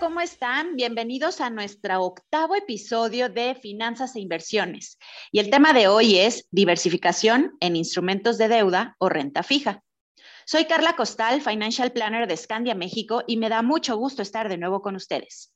¿Cómo 0.00 0.22
están? 0.22 0.76
Bienvenidos 0.76 1.42
a 1.42 1.50
nuestro 1.50 2.02
octavo 2.02 2.56
episodio 2.56 3.28
de 3.28 3.54
Finanzas 3.54 4.16
e 4.16 4.20
Inversiones. 4.20 4.98
Y 5.30 5.40
el 5.40 5.50
tema 5.50 5.74
de 5.74 5.88
hoy 5.88 6.16
es 6.16 6.48
diversificación 6.50 7.52
en 7.60 7.76
instrumentos 7.76 8.38
de 8.38 8.48
deuda 8.48 8.96
o 8.98 9.10
renta 9.10 9.42
fija. 9.42 9.82
Soy 10.46 10.64
Carla 10.64 10.96
Costal, 10.96 11.42
Financial 11.42 11.92
Planner 11.92 12.26
de 12.26 12.36
Scandia 12.38 12.74
México, 12.74 13.24
y 13.26 13.36
me 13.36 13.50
da 13.50 13.60
mucho 13.60 13.94
gusto 13.98 14.22
estar 14.22 14.48
de 14.48 14.56
nuevo 14.56 14.80
con 14.80 14.96
ustedes. 14.96 15.52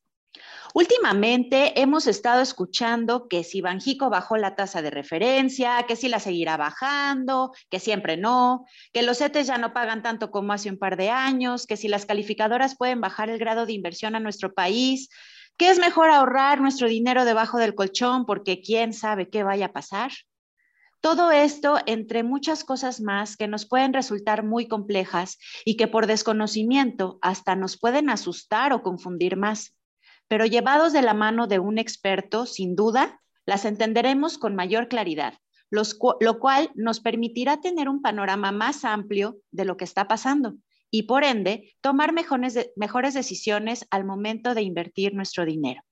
Últimamente 0.77 1.81
hemos 1.81 2.09
estado 2.09 2.43
escuchando 2.43 3.29
que 3.29 3.45
si 3.45 3.61
Banjico 3.61 4.11
bajó 4.11 4.37
la 4.37 4.57
tasa 4.57 4.83
de 4.83 4.91
referencia, 4.91 5.85
que 5.87 5.95
si 5.95 6.09
la 6.09 6.19
seguirá 6.19 6.57
bajando, 6.57 7.53
que 7.71 7.79
siempre 7.79 8.17
no, 8.17 8.67
que 8.93 9.05
los 9.05 9.19
CETES 9.19 9.47
ya 9.47 9.57
no 9.57 9.73
pagan 9.73 10.03
tanto 10.03 10.33
como 10.33 10.53
hace 10.53 10.71
un 10.71 10.77
par 10.77 10.97
de 10.97 11.11
años, 11.11 11.69
que 11.69 11.77
si 11.77 11.87
las 11.87 12.07
calificadoras 12.07 12.77
pueden 12.77 13.01
bajar 13.01 13.31
el 13.31 13.39
grado 13.39 13.67
de 13.67 13.73
inversión 13.73 14.17
a 14.17 14.21
nuestro 14.21 14.53
país, 14.53 15.11
que 15.57 15.71
es 15.71 15.79
mejor 15.79 16.11
ahorrar 16.11 16.61
nuestro 16.61 16.89
dinero 16.89 17.25
debajo 17.25 17.59
del 17.59 17.77
colchón 17.77 18.27
porque 18.27 18.61
quién 18.61 18.93
sabe 18.93 19.31
qué 19.31 19.45
vaya 19.45 19.67
a 19.67 19.73
pasar. 19.73 20.11
Todo 21.01 21.31
esto, 21.31 21.79
entre 21.87 22.25
muchas 22.25 22.65
cosas 22.65 23.01
más 23.01 23.37
que 23.37 23.47
nos 23.47 23.65
pueden 23.65 23.93
resultar 23.93 24.43
muy 24.43 24.67
complejas 24.67 25.39
y 25.65 25.77
que 25.77 25.87
por 25.87 26.09
desconocimiento 26.09 27.21
hasta 27.23 27.55
nos 27.55 27.79
pueden 27.79 28.11
asustar 28.11 28.73
o 28.73 28.83
confundir 28.83 29.37
más 29.37 29.77
pero 30.29 30.47
llevados 30.47 30.93
de 30.93 31.03
la 31.03 31.15
mano 31.15 31.47
de 31.47 31.59
un 31.59 31.79
experto, 31.79 32.47
sin 32.47 32.77
duda, 32.77 33.21
las 33.47 33.65
entenderemos 33.65 34.39
con 34.39 34.55
mayor 34.55 34.89
claridad, 34.89 35.35
lo 35.71 36.39
cual 36.39 36.71
nos 36.75 37.01
permitirá 37.01 37.61
tener 37.61 37.89
un 37.89 38.01
panorama 38.01 38.53
más 38.53 38.85
amplio 38.85 39.39
de 39.51 39.65
lo 39.65 39.77
que 39.77 39.85
está 39.85 40.09
pasando 40.09 40.55
y, 40.91 41.03
por 41.03 41.25
ende, 41.25 41.75
tomar 41.81 42.13
mejores, 42.13 42.71
mejores 42.77 43.15
decisiones 43.15 43.85
al 43.91 44.05
momento 44.05 44.55
de 44.55 44.63
invertir 44.63 45.13
nuestro 45.13 45.45
dinero. 45.45 45.83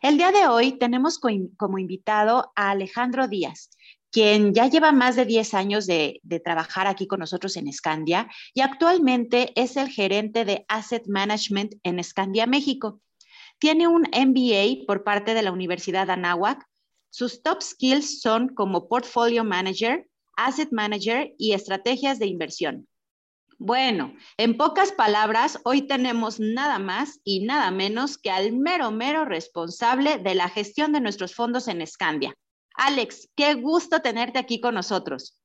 El 0.00 0.16
día 0.16 0.32
de 0.32 0.46
hoy 0.46 0.78
tenemos 0.78 1.18
como 1.18 1.78
invitado 1.78 2.52
a 2.56 2.70
Alejandro 2.70 3.28
Díaz, 3.28 3.68
quien 4.10 4.54
ya 4.54 4.66
lleva 4.66 4.92
más 4.92 5.16
de 5.16 5.26
10 5.26 5.52
años 5.54 5.86
de, 5.86 6.20
de, 6.22 6.40
trabajar 6.40 6.86
aquí 6.86 7.06
con 7.06 7.20
nosotros 7.20 7.56
en 7.56 7.70
Scandia 7.70 8.30
y 8.54 8.62
actualmente 8.62 9.52
es 9.60 9.76
el 9.76 9.90
gerente 9.90 10.46
de 10.46 10.64
Asset 10.68 11.06
Management 11.06 11.74
en 11.82 12.02
Scandia, 12.02 12.46
México. 12.46 13.02
Tiene 13.58 13.88
un 13.88 14.02
MBA 14.02 14.86
por 14.86 15.04
parte 15.04 15.34
de 15.34 15.42
la 15.42 15.52
Universidad 15.52 16.10
Anáhuac. 16.10 16.64
Sus 17.10 17.42
top 17.42 17.62
skills 17.62 18.20
son 18.20 18.48
como 18.48 18.88
Portfolio 18.88 19.44
Manager, 19.44 20.06
Asset 20.36 20.70
Manager 20.70 21.32
y 21.38 21.52
estrategias 21.52 22.18
de 22.18 22.26
inversión. 22.26 22.86
Bueno, 23.60 24.14
en 24.36 24.56
pocas 24.56 24.92
palabras, 24.92 25.58
hoy 25.64 25.82
tenemos 25.82 26.38
nada 26.38 26.78
más 26.78 27.20
y 27.24 27.44
nada 27.44 27.72
menos 27.72 28.16
que 28.16 28.30
al 28.30 28.52
mero, 28.52 28.92
mero 28.92 29.24
responsable 29.24 30.18
de 30.18 30.36
la 30.36 30.48
gestión 30.48 30.92
de 30.92 31.00
nuestros 31.00 31.34
fondos 31.34 31.66
en 31.66 31.84
Scandia. 31.84 32.36
Alex, 32.76 33.28
qué 33.34 33.54
gusto 33.54 33.98
tenerte 34.00 34.38
aquí 34.38 34.60
con 34.60 34.74
nosotros. 34.74 35.40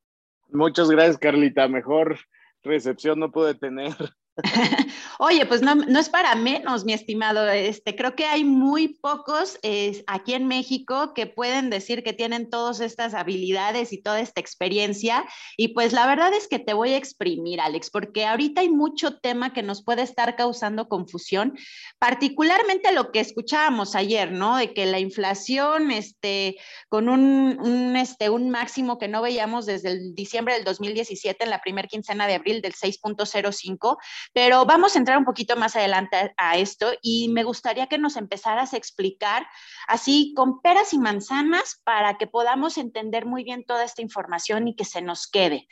Muchas 0.50 0.92
gracias, 0.92 1.18
Carlita. 1.18 1.68
Mejor 1.68 2.20
recepción 2.62 3.20
no 3.20 3.32
pude 3.32 3.56
tener. 3.56 3.96
Oye, 5.20 5.46
pues 5.46 5.62
no, 5.62 5.74
es 6.00 6.10
para 6.10 6.34
menos, 6.34 6.86
mi 6.86 6.94
estimado. 6.94 7.48
Este, 7.50 7.96
creo 7.96 8.16
que 8.16 8.26
hay 8.26 8.44
muy 8.44 8.88
pocos 8.88 9.60
aquí 10.08 10.34
en 10.34 10.48
México 10.48 11.14
que 11.14 11.28
pueden 11.28 11.70
decir 11.70 12.04
que 12.04 12.14
tienen 12.14 12.50
todas 12.50 12.80
estas 12.80 13.14
habilidades 13.14 13.94
y 13.94 14.02
toda 14.02 14.20
esta 14.20 14.42
experiencia. 14.42 15.24
Y 15.56 15.70
pues 15.70 15.94
la 15.94 16.08
verdad 16.08 16.34
es 16.34 16.48
que 16.48 16.58
te 16.58 16.74
voy 16.74 16.94
a 16.94 16.98
exprimir, 16.98 17.62
Alex, 17.62 17.92
porque 17.92 18.26
ahorita 18.26 18.62
hay 18.62 18.70
mucho 18.70 19.20
tema 19.20 19.54
que 19.54 19.62
nos 19.62 19.84
puede 19.84 20.02
estar 20.02 20.36
causando 20.36 20.90
confusión, 20.90 21.56
particularmente 22.00 22.92
lo 22.92 23.12
que 23.12 23.20
escuchábamos 23.20 23.96
ayer, 23.96 24.32
¿no? 24.32 24.58
De 24.58 24.74
que 24.74 24.88
la 24.88 25.00
inflación, 25.00 25.92
este, 25.92 26.58
con 26.90 27.08
un, 27.08 27.60
un, 27.62 27.96
este, 27.96 28.32
un 28.32 28.50
máximo 28.50 28.98
que 28.98 29.08
no 29.08 29.22
veíamos 29.22 29.68
desde 29.68 29.90
el 29.90 30.16
diciembre 30.16 30.56
del 30.56 30.64
2017 30.64 31.44
en 31.44 31.50
la 31.52 31.62
primera 31.62 31.88
quincena 31.88 32.26
de 32.26 32.34
abril 32.34 32.62
del 32.62 32.74
6.05 32.74 33.98
pero 34.34 34.66
vamos 34.66 34.96
a 34.96 35.00
entrar 35.00 35.18
un 35.18 35.26
poquito 35.26 35.56
más 35.56 35.76
adelante 35.76 36.34
a 36.38 36.58
esto 36.58 36.92
y 37.02 37.30
me 37.30 37.44
gustaría 37.44 37.88
que 37.88 37.98
nos 37.98 38.16
empezaras 38.16 38.74
a 38.74 38.78
explicar 38.78 39.46
así 39.88 40.34
con 40.36 40.62
peras 40.62 40.94
y 40.94 41.00
manzanas 41.00 41.82
para 41.84 42.18
que 42.18 42.28
podamos 42.28 42.78
entender 42.78 43.26
muy 43.26 43.44
bien 43.44 43.66
toda 43.66 43.84
esta 43.84 44.02
información 44.02 44.68
y 44.68 44.76
que 44.76 44.86
se 44.86 45.02
nos 45.02 45.28
quede. 45.28 45.68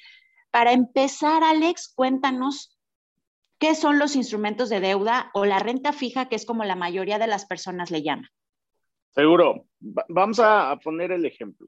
Para 0.51 0.73
empezar, 0.73 1.43
Alex, 1.43 1.93
cuéntanos 1.95 2.77
qué 3.57 3.75
son 3.75 3.99
los 3.99 4.15
instrumentos 4.15 4.69
de 4.69 4.79
deuda 4.79 5.29
o 5.33 5.45
la 5.45 5.59
renta 5.59 5.93
fija, 5.93 6.27
que 6.27 6.35
es 6.35 6.45
como 6.45 6.65
la 6.65 6.75
mayoría 6.75 7.19
de 7.19 7.27
las 7.27 7.45
personas 7.45 7.91
le 7.91 8.01
llaman. 8.01 8.29
Seguro. 9.11 9.65
Vamos 9.79 10.39
a 10.39 10.77
poner 10.83 11.11
el 11.11 11.25
ejemplo, 11.25 11.67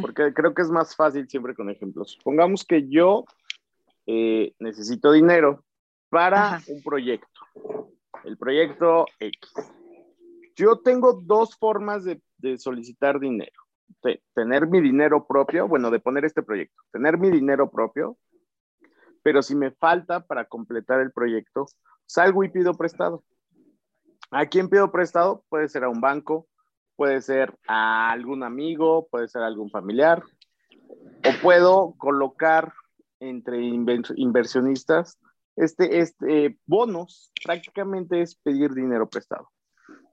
porque 0.00 0.32
creo 0.34 0.52
que 0.52 0.62
es 0.62 0.70
más 0.70 0.96
fácil 0.96 1.28
siempre 1.28 1.54
con 1.54 1.70
ejemplos. 1.70 2.18
Pongamos 2.24 2.64
que 2.64 2.88
yo 2.88 3.24
eh, 4.06 4.54
necesito 4.58 5.12
dinero 5.12 5.64
para 6.08 6.60
un 6.68 6.82
proyecto. 6.82 7.40
El 8.24 8.36
proyecto 8.36 9.06
X. 9.18 9.52
Yo 10.54 10.80
tengo 10.80 11.20
dos 11.22 11.56
formas 11.56 12.04
de, 12.04 12.20
solicitar 12.58 13.18
dinero. 13.20 13.60
tener 14.34 14.66
mi 14.66 14.80
dinero 14.80 15.26
propio, 15.26 15.68
bueno, 15.68 15.90
de 15.90 16.00
poner 16.00 16.24
este 16.24 16.42
proyecto. 16.42 16.80
Tener 16.92 17.18
mi 17.18 17.30
dinero 17.30 17.70
propio, 17.70 18.16
pero 19.22 19.42
si 19.42 19.54
me 19.54 19.72
falta 19.72 20.20
para 20.20 20.44
completar 20.46 21.00
el 21.00 21.12
proyecto, 21.12 21.66
salgo 22.06 22.44
y 22.44 22.48
pido 22.48 22.74
prestado. 22.74 23.24
¿A 24.30 24.46
quién 24.46 24.68
pido 24.68 24.90
prestado? 24.90 25.44
Puede 25.48 25.68
ser 25.68 25.84
a 25.84 25.88
un 25.88 26.00
banco, 26.00 26.46
puede 26.96 27.20
ser 27.20 27.56
a 27.68 28.10
algún 28.10 28.42
amigo, 28.42 29.08
puede 29.10 29.28
ser 29.28 29.42
a 29.42 29.46
algún 29.46 29.70
familiar, 29.70 30.22
o 31.24 31.42
puedo 31.42 31.94
colocar 31.98 32.72
entre 33.20 33.58
inversionistas 33.60 35.18
este, 35.56 36.00
este 36.00 36.58
bonos 36.66 37.32
prácticamente 37.42 38.20
es 38.20 38.34
pedir 38.34 38.72
dinero 38.72 39.08
prestado. 39.08 39.50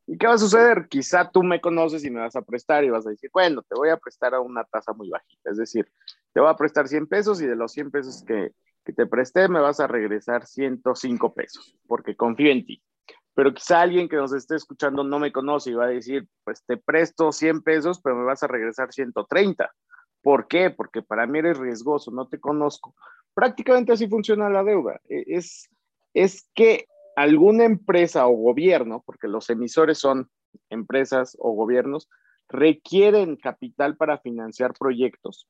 ¿Y 0.06 0.18
qué 0.18 0.28
va 0.28 0.34
a 0.34 0.38
suceder? 0.38 0.88
Quizá 0.90 1.30
tú 1.30 1.44
me 1.44 1.62
conoces 1.62 2.04
y 2.04 2.10
me 2.10 2.20
vas 2.20 2.36
a 2.36 2.42
prestar 2.42 2.84
y 2.84 2.90
vas 2.90 3.08
a 3.08 3.12
decir, 3.12 3.30
bueno, 3.34 3.62
te 3.62 3.76
voy 3.76 3.90
a 3.90 3.98
prestar 3.98 4.34
a 4.34 4.42
una 4.42 4.64
tasa 4.66 4.94
muy 4.94 5.10
bajita. 5.10 5.52
Es 5.52 5.58
decir, 5.58 5.90
te 6.34 6.42
voy 6.42 6.50
a 6.50 6.56
prestar 6.56 6.88
100 6.88 7.08
pesos 7.08 7.42
y 7.42 7.46
de 7.46 7.56
los 7.56 7.72
100 7.72 7.92
pesos 7.92 8.24
que, 8.26 8.52
que 8.84 8.94
te 8.94 9.06
presté 9.06 9.48
me 9.48 9.62
vas 9.62 9.80
a 9.80 9.88
regresar 9.88 10.46
105 10.46 11.34
pesos, 11.34 11.78
porque 11.88 12.16
confío 12.16 12.52
en 12.52 12.66
ti. 12.66 12.84
Pero 13.34 13.54
quizá 13.54 13.82
alguien 13.82 14.10
que 14.10 14.18
nos 14.18 14.34
esté 14.34 14.56
escuchando 14.56 15.04
no 15.04 15.20
me 15.20 15.32
conoce 15.32 15.72
y 15.72 15.74
va 15.74 15.86
a 15.86 15.90
decir, 15.90 16.28
pues 16.44 16.64
te 16.66 16.78
presto 16.78 17.32
100 17.32 17.62
pesos, 17.62 18.02
pero 18.02 18.16
me 18.16 18.26
vas 18.26 18.44
a 18.44 18.48
regresar 18.48 18.92
130. 18.92 19.72
¿Por 20.22 20.48
qué? 20.48 20.70
Porque 20.70 21.02
para 21.02 21.26
mí 21.28 21.40
eres 21.40 21.58
riesgoso, 21.58 22.12
no 22.12 22.28
te 22.28 22.40
conozco 22.40 22.94
prácticamente 23.34 23.94
así 23.94 24.08
funciona 24.08 24.50
la 24.50 24.64
deuda. 24.64 25.00
E, 25.10 25.24
es, 25.28 25.70
es 26.14 26.50
que 26.54 26.88
alguna 27.16 27.66
empresa 27.66 28.28
o 28.28 28.36
gobierno, 28.36 29.04
porque 29.06 29.28
los 29.28 29.50
emisores 29.50 30.00
son 30.00 30.30
empresas 30.70 31.36
o 31.40 31.52
gobiernos, 31.54 32.10
requieren 32.50 33.36
capital 33.36 33.98
para 33.98 34.20
financiar 34.20 34.74
proyectos, 34.74 35.48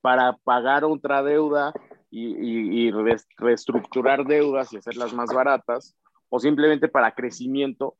para 0.00 0.36
pagar 0.44 0.84
otra 0.84 1.22
deuda 1.22 1.72
y, 2.10 2.90
reestructurar 3.36 4.24
deudas 4.24 4.72
y 4.72 4.78
hacerlas 4.78 5.12
más 5.12 5.32
baratas, 5.34 5.96
o 6.28 6.38
simplemente 6.38 6.88
para 6.88 7.14
crecimiento. 7.14 7.96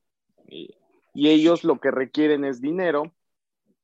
y 0.49 1.29
ellos 1.29 1.65
lo 1.65 1.81
que 1.81 1.91
requieren 1.91 2.45
es 2.45 2.61
dinero, 2.61 3.13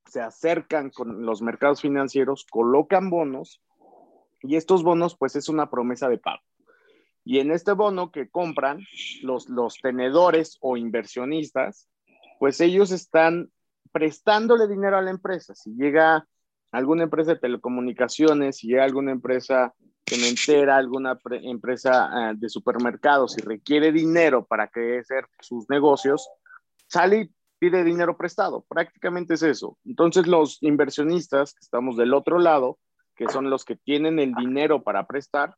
se 0.06 0.20
acercan 0.20 0.90
con 0.90 1.24
los 1.24 1.40
mercados 1.42 1.80
financieros, 1.80 2.46
colocan 2.50 3.08
bonos 3.08 3.62
y 4.42 4.56
estos 4.56 4.82
bonos, 4.82 5.16
pues 5.16 5.36
es 5.36 5.48
una 5.48 5.70
promesa 5.70 6.08
de 6.08 6.18
pago. 6.18 6.42
Y 7.24 7.38
en 7.38 7.52
este 7.52 7.72
bono 7.72 8.10
que 8.10 8.28
compran 8.28 8.80
los, 9.22 9.48
los 9.48 9.76
tenedores 9.80 10.58
o 10.60 10.76
inversionistas, 10.76 11.88
pues 12.40 12.60
ellos 12.60 12.90
están 12.90 13.50
prestándole 13.92 14.66
dinero 14.66 14.96
a 14.96 15.02
la 15.02 15.10
empresa. 15.10 15.54
Si 15.54 15.70
llega 15.74 16.26
alguna 16.72 17.04
empresa 17.04 17.34
de 17.34 17.40
telecomunicaciones, 17.40 18.56
si 18.56 18.68
llega 18.68 18.84
alguna 18.84 19.12
empresa 19.12 19.72
que 20.04 20.16
me 20.16 20.28
entera, 20.28 20.76
alguna 20.76 21.18
empresa 21.42 22.30
eh, 22.30 22.34
de 22.36 22.48
supermercados 22.48 23.38
y 23.38 23.42
requiere 23.42 23.92
dinero 23.92 24.44
para 24.44 24.66
crecer 24.68 25.26
sus 25.40 25.70
negocios, 25.70 26.28
sale 26.88 27.30
pide 27.62 27.84
dinero 27.84 28.16
prestado, 28.16 28.64
prácticamente 28.68 29.34
es 29.34 29.42
eso. 29.44 29.78
Entonces 29.84 30.26
los 30.26 30.60
inversionistas 30.62 31.54
que 31.54 31.60
estamos 31.60 31.96
del 31.96 32.12
otro 32.12 32.40
lado, 32.40 32.80
que 33.14 33.28
son 33.28 33.50
los 33.50 33.64
que 33.64 33.76
tienen 33.76 34.18
el 34.18 34.34
dinero 34.34 34.82
para 34.82 35.06
prestar, 35.06 35.56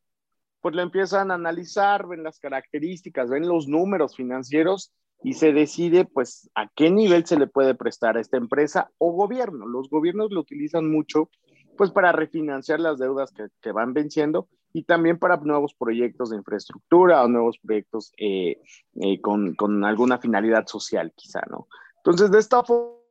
pues 0.61 0.75
lo 0.75 0.83
empiezan 0.83 1.31
a 1.31 1.35
analizar, 1.35 2.07
ven 2.07 2.23
las 2.23 2.39
características, 2.39 3.29
ven 3.29 3.47
los 3.47 3.69
números 3.69 4.17
financieros 4.17 4.93
y 5.23 5.35
se 5.35 5.53
decide 5.53 6.05
pues 6.05 6.51
a 6.55 6.69
qué 6.75 6.91
nivel 6.91 7.27
se 7.27 7.39
le 7.39 7.47
puede 7.47 7.75
prestar 7.75 8.17
a 8.17 8.21
esta 8.21 8.37
empresa 8.37 8.91
o 8.99 9.13
gobierno. 9.13 9.67
Los 9.67 9.89
gobiernos 9.91 10.31
lo 10.33 10.41
utilizan 10.41 10.91
mucho 10.91 11.31
pues 11.77 11.91
para 11.91 12.13
refinanciar 12.13 12.81
las 12.81 12.99
deudas 12.99 13.33
que, 13.33 13.73
van 13.73 13.93
venciendo 13.93 14.49
y 14.73 14.85
también 14.85 15.19
para 15.19 15.37
nuevos 15.37 15.75
proyectos 15.75 16.31
de 16.31 16.37
infraestructura 16.37 17.23
o 17.23 17.29
nuevos 17.29 17.59
proyectos 17.59 18.13
eh, 18.17 18.61
eh, 18.97 19.21
con, 19.21 19.55
con, 19.55 19.85
alguna 19.85 20.19
finalidad 20.19 20.67
social 20.67 21.13
quizá, 21.15 21.43
¿no? 21.51 21.69
Entonces, 21.99 22.31
de 22.31 22.39
esta 22.39 22.63
forma, 22.63 23.04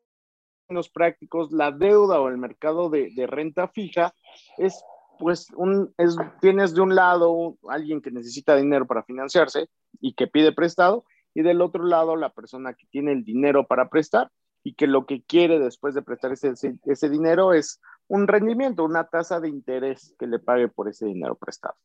los 0.74 0.90
prácticos, 0.90 1.52
la 1.52 1.72
deuda 1.72 2.20
o 2.20 2.28
el 2.30 2.38
mercado 2.38 2.90
de, 2.90 3.12
de 3.16 3.28
renta 3.28 3.68
fija 3.68 4.14
es 4.58 4.84
pues 5.20 5.48
un, 5.56 5.94
es, 5.98 6.16
tienes 6.42 6.74
de 6.74 6.82
un 6.82 6.96
lado 6.96 7.58
alguien 7.70 8.02
que 8.02 8.12
necesita 8.12 8.56
dinero 8.56 8.86
para 8.86 9.04
financiarse 9.04 9.70
y 10.02 10.14
que 10.14 10.28
pide 10.28 10.52
prestado 10.52 11.06
y 11.34 11.42
del 11.42 11.62
otro 11.62 11.84
lado 11.86 12.16
la 12.16 12.30
persona 12.30 12.74
que 12.74 12.86
tiene 12.88 13.12
el 13.12 13.24
dinero 13.24 13.66
para 13.66 13.90
prestar 13.90 14.32
y 14.64 14.76
que 14.76 14.88
lo 14.88 15.06
que 15.06 15.24
quiere 15.24 15.60
después 15.60 15.94
de 15.94 16.02
prestar 16.02 16.32
ese, 16.32 16.54
ese, 16.86 17.10
dinero 17.10 17.54
es 17.54 17.82
un 18.08 18.28
rendimiento, 18.28 18.86
una 18.86 19.06
tasa 19.06 19.40
de 19.40 19.50
interés 19.50 20.16
que 20.18 20.28
le 20.28 20.40
pague 20.40 20.70
por 20.70 20.88
ese 20.88 21.06
dinero 21.06 21.36
prestado. 21.36 21.76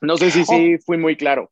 No 0.00 0.16
sé 0.16 0.30
si 0.30 0.44
sí 0.44 0.78
fui 0.78 0.98
muy 0.98 1.16
claro. 1.16 1.50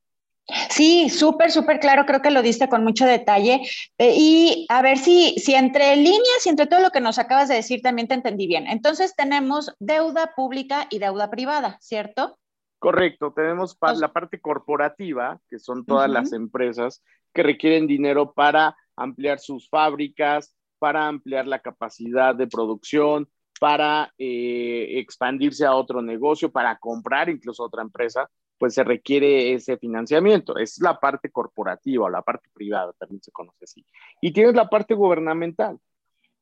Sí, 0.69 1.09
súper, 1.09 1.51
súper 1.51 1.81
claro, 1.81 2.05
creo 2.05 2.21
que 2.21 2.31
lo 2.31 2.43
diste 2.43 2.69
con 2.69 2.85
mucho 2.85 3.07
detalle. 3.07 3.63
Eh, 3.99 4.15
y 4.17 4.67
a 4.69 4.83
ver 4.83 4.99
si, 4.99 5.35
si 5.39 5.55
entre 5.55 5.97
líneas 5.97 6.45
y 6.45 6.49
entre 6.51 6.67
todo 6.67 6.81
lo 6.81 6.91
que 6.91 7.01
nos 7.01 7.19
acabas 7.19 7.49
de 7.49 7.55
decir 7.55 7.81
también 7.81 8.09
te 8.09 8.15
entendí 8.15 8.47
bien. 8.47 8.67
Entonces 8.67 9.15
tenemos 9.17 9.75
deuda 9.79 10.35
pública 10.37 10.87
y 10.91 10.99
deuda 10.99 11.31
privada, 11.31 11.79
¿cierto? 11.81 12.39
Correcto, 12.79 13.33
tenemos 13.35 13.79
la 13.97 14.13
parte 14.13 14.41
corporativa, 14.41 15.41
que 15.49 15.59
son 15.59 15.87
todas 15.87 16.11
las 16.11 16.35
empresas 16.35 17.03
que 17.33 17.43
requieren 17.43 17.87
dinero 17.87 18.35
para 18.35 18.77
ampliar 18.95 19.39
sus 19.39 19.71
fábricas, 19.71 20.55
para 20.79 21.09
ampliar 21.09 21.47
la 21.47 21.61
capacidad 21.61 22.35
de 22.35 22.47
producción, 22.47 23.27
para 23.59 24.13
eh, 24.19 24.99
expandirse 24.99 25.65
a 25.65 25.75
otro 25.75 26.03
negocio, 26.03 26.53
para 26.53 26.77
comprar 26.77 27.31
incluso 27.31 27.63
otra 27.63 27.81
empresa, 27.81 28.29
pues 28.65 28.73
se 28.73 28.83
requiere 28.83 29.53
ese 29.53 29.77
financiamiento. 29.77 30.57
Es 30.57 30.81
la 30.81 30.99
parte 30.99 31.31
corporativa 31.31 32.07
o 32.07 32.09
la 32.09 32.23
parte 32.23 32.49
privada, 32.55 32.95
también 32.99 33.23
se 33.23 33.31
conoce 33.31 33.65
así. 33.65 33.85
Y 34.23 34.33
tienes 34.33 34.55
la 34.55 34.71
parte 34.71 34.95
gubernamental, 34.95 35.79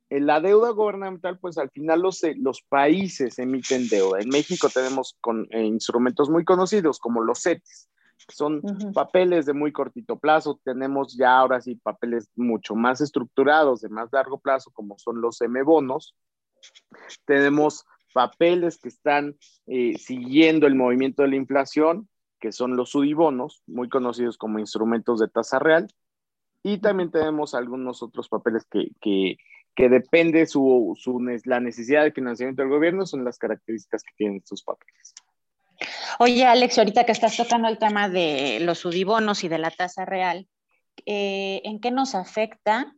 en 0.08 0.26
la 0.26 0.40
deuda 0.40 0.70
gubernamental, 0.70 1.40
pues 1.40 1.58
al 1.58 1.69
final 1.70 2.00
los, 2.00 2.22
eh, 2.22 2.36
los 2.38 2.62
países 2.62 3.40
emiten 3.40 3.88
deuda. 3.88 4.20
En 4.20 4.28
México 4.28 4.69
tenemos 4.72 5.16
con, 5.20 5.48
eh, 5.50 5.64
instrumentos 5.64 6.30
muy 6.30 6.44
conocidos 6.44 7.00
como 7.00 7.24
los 7.24 7.42
CETES, 7.42 7.90
que 8.28 8.36
son 8.36 8.62
papeles 8.94 9.44
de 9.44 9.52
muy 9.52 9.72
cortito 9.72 10.16
plazo. 10.20 10.60
Tenemos 10.62 11.16
ya 11.16 11.36
ahora 11.36 11.60
sí 11.60 11.74
papeles 11.74 12.30
mucho 12.36 12.76
más 12.76 13.00
estructurados, 13.00 13.80
de 13.80 13.88
más 13.88 14.10
largo 14.12 14.38
plazo, 14.38 14.70
como 14.70 14.96
son 14.96 15.20
los 15.20 15.40
M-bonos. 15.40 16.14
Tenemos 17.24 17.84
papeles 18.12 18.78
que 18.78 18.88
están 18.88 19.36
eh, 19.66 19.98
siguiendo 19.98 20.66
el 20.66 20.74
movimiento 20.74 21.22
de 21.22 21.28
la 21.28 21.36
inflación, 21.36 22.08
que 22.43 22.53
son 22.53 22.77
los 22.77 22.91
sudibonos, 22.91 23.62
muy 23.67 23.89
conocidos 23.89 24.37
como 24.37 24.59
instrumentos 24.59 25.19
de 25.19 25.29
tasa 25.29 25.59
real. 25.59 25.89
Y 26.62 26.79
también 26.79 27.11
tenemos 27.11 27.55
algunos 27.55 28.03
otros 28.03 28.29
papeles 28.29 28.67
que, 28.71 28.89
que 29.00 29.39
que 29.75 29.89
depende 29.89 30.47
su, 30.47 30.97
su, 30.99 31.19
la 31.44 31.61
necesidad 31.61 32.05
de 32.05 32.12
financiamiento 32.12 32.62
del 32.62 32.71
gobierno, 32.71 33.06
son 33.06 33.25
las 33.25 33.39
características 33.39 34.03
que 34.03 34.12
tienen 34.17 34.37
estos 34.39 34.62
papeles. 34.62 35.15
Oye, 36.19 36.44
Alex, 36.44 36.79
ahorita 36.79 37.05
que 37.05 37.12
estás 37.12 37.37
tocando 37.37 37.69
el 37.69 37.79
tema 37.79 38.09
de 38.09 38.59
los 38.61 38.81
sudibonos 38.81 39.44
y 39.44 39.49
de 39.49 39.59
la 39.59 39.71
tasa 39.71 40.05
real, 40.05 40.47
eh, 41.06 41.62
¿en 41.65 41.81
qué 41.81 41.91
nos 41.91 42.15
afecta? 42.15 42.94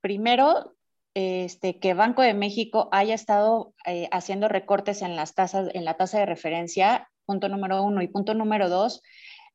Primero, 0.00 0.74
este, 1.12 1.78
que 1.78 1.94
Banco 1.94 2.22
de 2.22 2.34
México 2.34 2.88
haya 2.90 3.14
estado 3.14 3.74
eh, 3.86 4.08
haciendo 4.10 4.48
recortes 4.48 5.02
en 5.02 5.16
las 5.16 5.34
tasas, 5.34 5.68
en 5.74 5.84
la 5.84 5.94
tasa 5.94 6.18
de 6.18 6.26
referencia, 6.26 7.08
punto 7.24 7.48
número 7.48 7.82
uno, 7.82 8.02
y 8.02 8.08
punto 8.08 8.34
número 8.34 8.68
dos, 8.68 9.02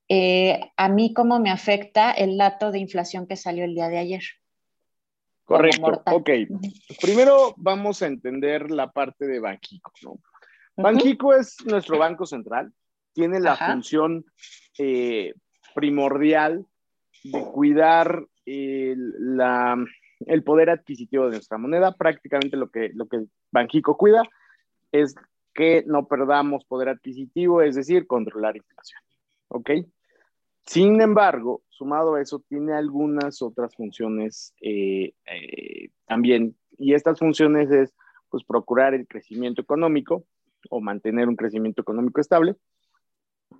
eh, 0.07 0.59
a 0.75 0.89
mí 0.89 1.13
cómo 1.13 1.39
me 1.39 1.51
afecta 1.51 2.11
el 2.11 2.37
dato 2.37 2.71
de 2.71 2.79
inflación 2.79 3.27
que 3.27 3.35
salió 3.35 3.63
el 3.63 3.75
día 3.75 3.89
de 3.89 3.99
ayer. 3.99 4.23
Correcto, 5.43 6.03
ok. 6.05 6.29
Primero 7.01 7.53
vamos 7.57 8.01
a 8.01 8.07
entender 8.07 8.69
la 8.69 8.91
parte 8.91 9.25
de 9.25 9.39
Banjico, 9.39 9.91
¿no? 10.03 10.19
Banjico 10.75 11.33
es 11.33 11.57
nuestro 11.65 11.97
banco 11.97 12.25
central, 12.25 12.71
tiene 13.13 13.39
la 13.39 13.57
función 13.57 14.25
eh, 14.77 15.33
primordial 15.75 16.65
de 17.23 17.43
cuidar 17.51 18.25
el, 18.45 19.35
la, 19.35 19.75
el, 20.25 20.43
poder 20.43 20.69
adquisitivo 20.69 21.25
de 21.25 21.31
nuestra 21.31 21.57
moneda. 21.57 21.95
Prácticamente 21.95 22.55
lo 22.55 22.69
que, 22.69 22.91
lo 22.93 23.07
que 23.07 23.25
Banjico 23.51 23.97
cuida 23.97 24.23
es 24.91 25.15
que 25.59 25.83
no 25.85 26.07
perdamos 26.07 26.63
poder 26.63 26.87
adquisitivo, 26.87 27.61
es 27.61 27.75
decir, 27.75 28.07
controlar 28.07 28.55
inflación. 28.55 29.01
¿Ok? 29.49 29.71
Sin 30.65 31.01
embargo, 31.01 31.63
sumado 31.67 32.15
a 32.15 32.21
eso, 32.21 32.41
tiene 32.47 32.71
algunas 32.71 33.41
otras 33.41 33.75
funciones 33.75 34.53
eh, 34.61 35.11
eh, 35.25 35.89
también, 36.05 36.55
y 36.77 36.93
estas 36.93 37.19
funciones 37.19 37.69
es 37.71 37.93
pues 38.29 38.45
procurar 38.45 38.93
el 38.93 39.05
crecimiento 39.05 39.61
económico 39.61 40.23
o 40.69 40.79
mantener 40.79 41.27
un 41.27 41.35
crecimiento 41.35 41.81
económico 41.81 42.21
estable. 42.21 42.55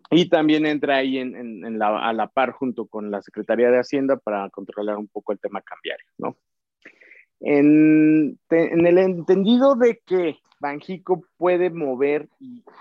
Y 0.10 0.30
también 0.30 0.66
entra 0.66 0.98
ahí 0.98 1.20
a 1.20 2.14
la 2.14 2.28
par 2.28 2.52
junto 2.54 2.88
con 2.88 3.12
la 3.12 3.22
Secretaría 3.22 3.72
de 3.72 3.80
Hacienda 3.80 4.16
para 4.16 4.50
controlar 4.52 4.96
un 4.96 5.10
poco 5.10 5.34
el 5.34 5.40
tema 5.40 5.62
cambiario, 5.62 6.06
¿no? 6.18 6.38
En, 7.42 8.38
el 8.50 8.98
entendido 8.98 9.76
de 9.76 10.02
que 10.06 10.40
Banjico 10.60 11.24
puede 11.38 11.70
mover 11.70 12.28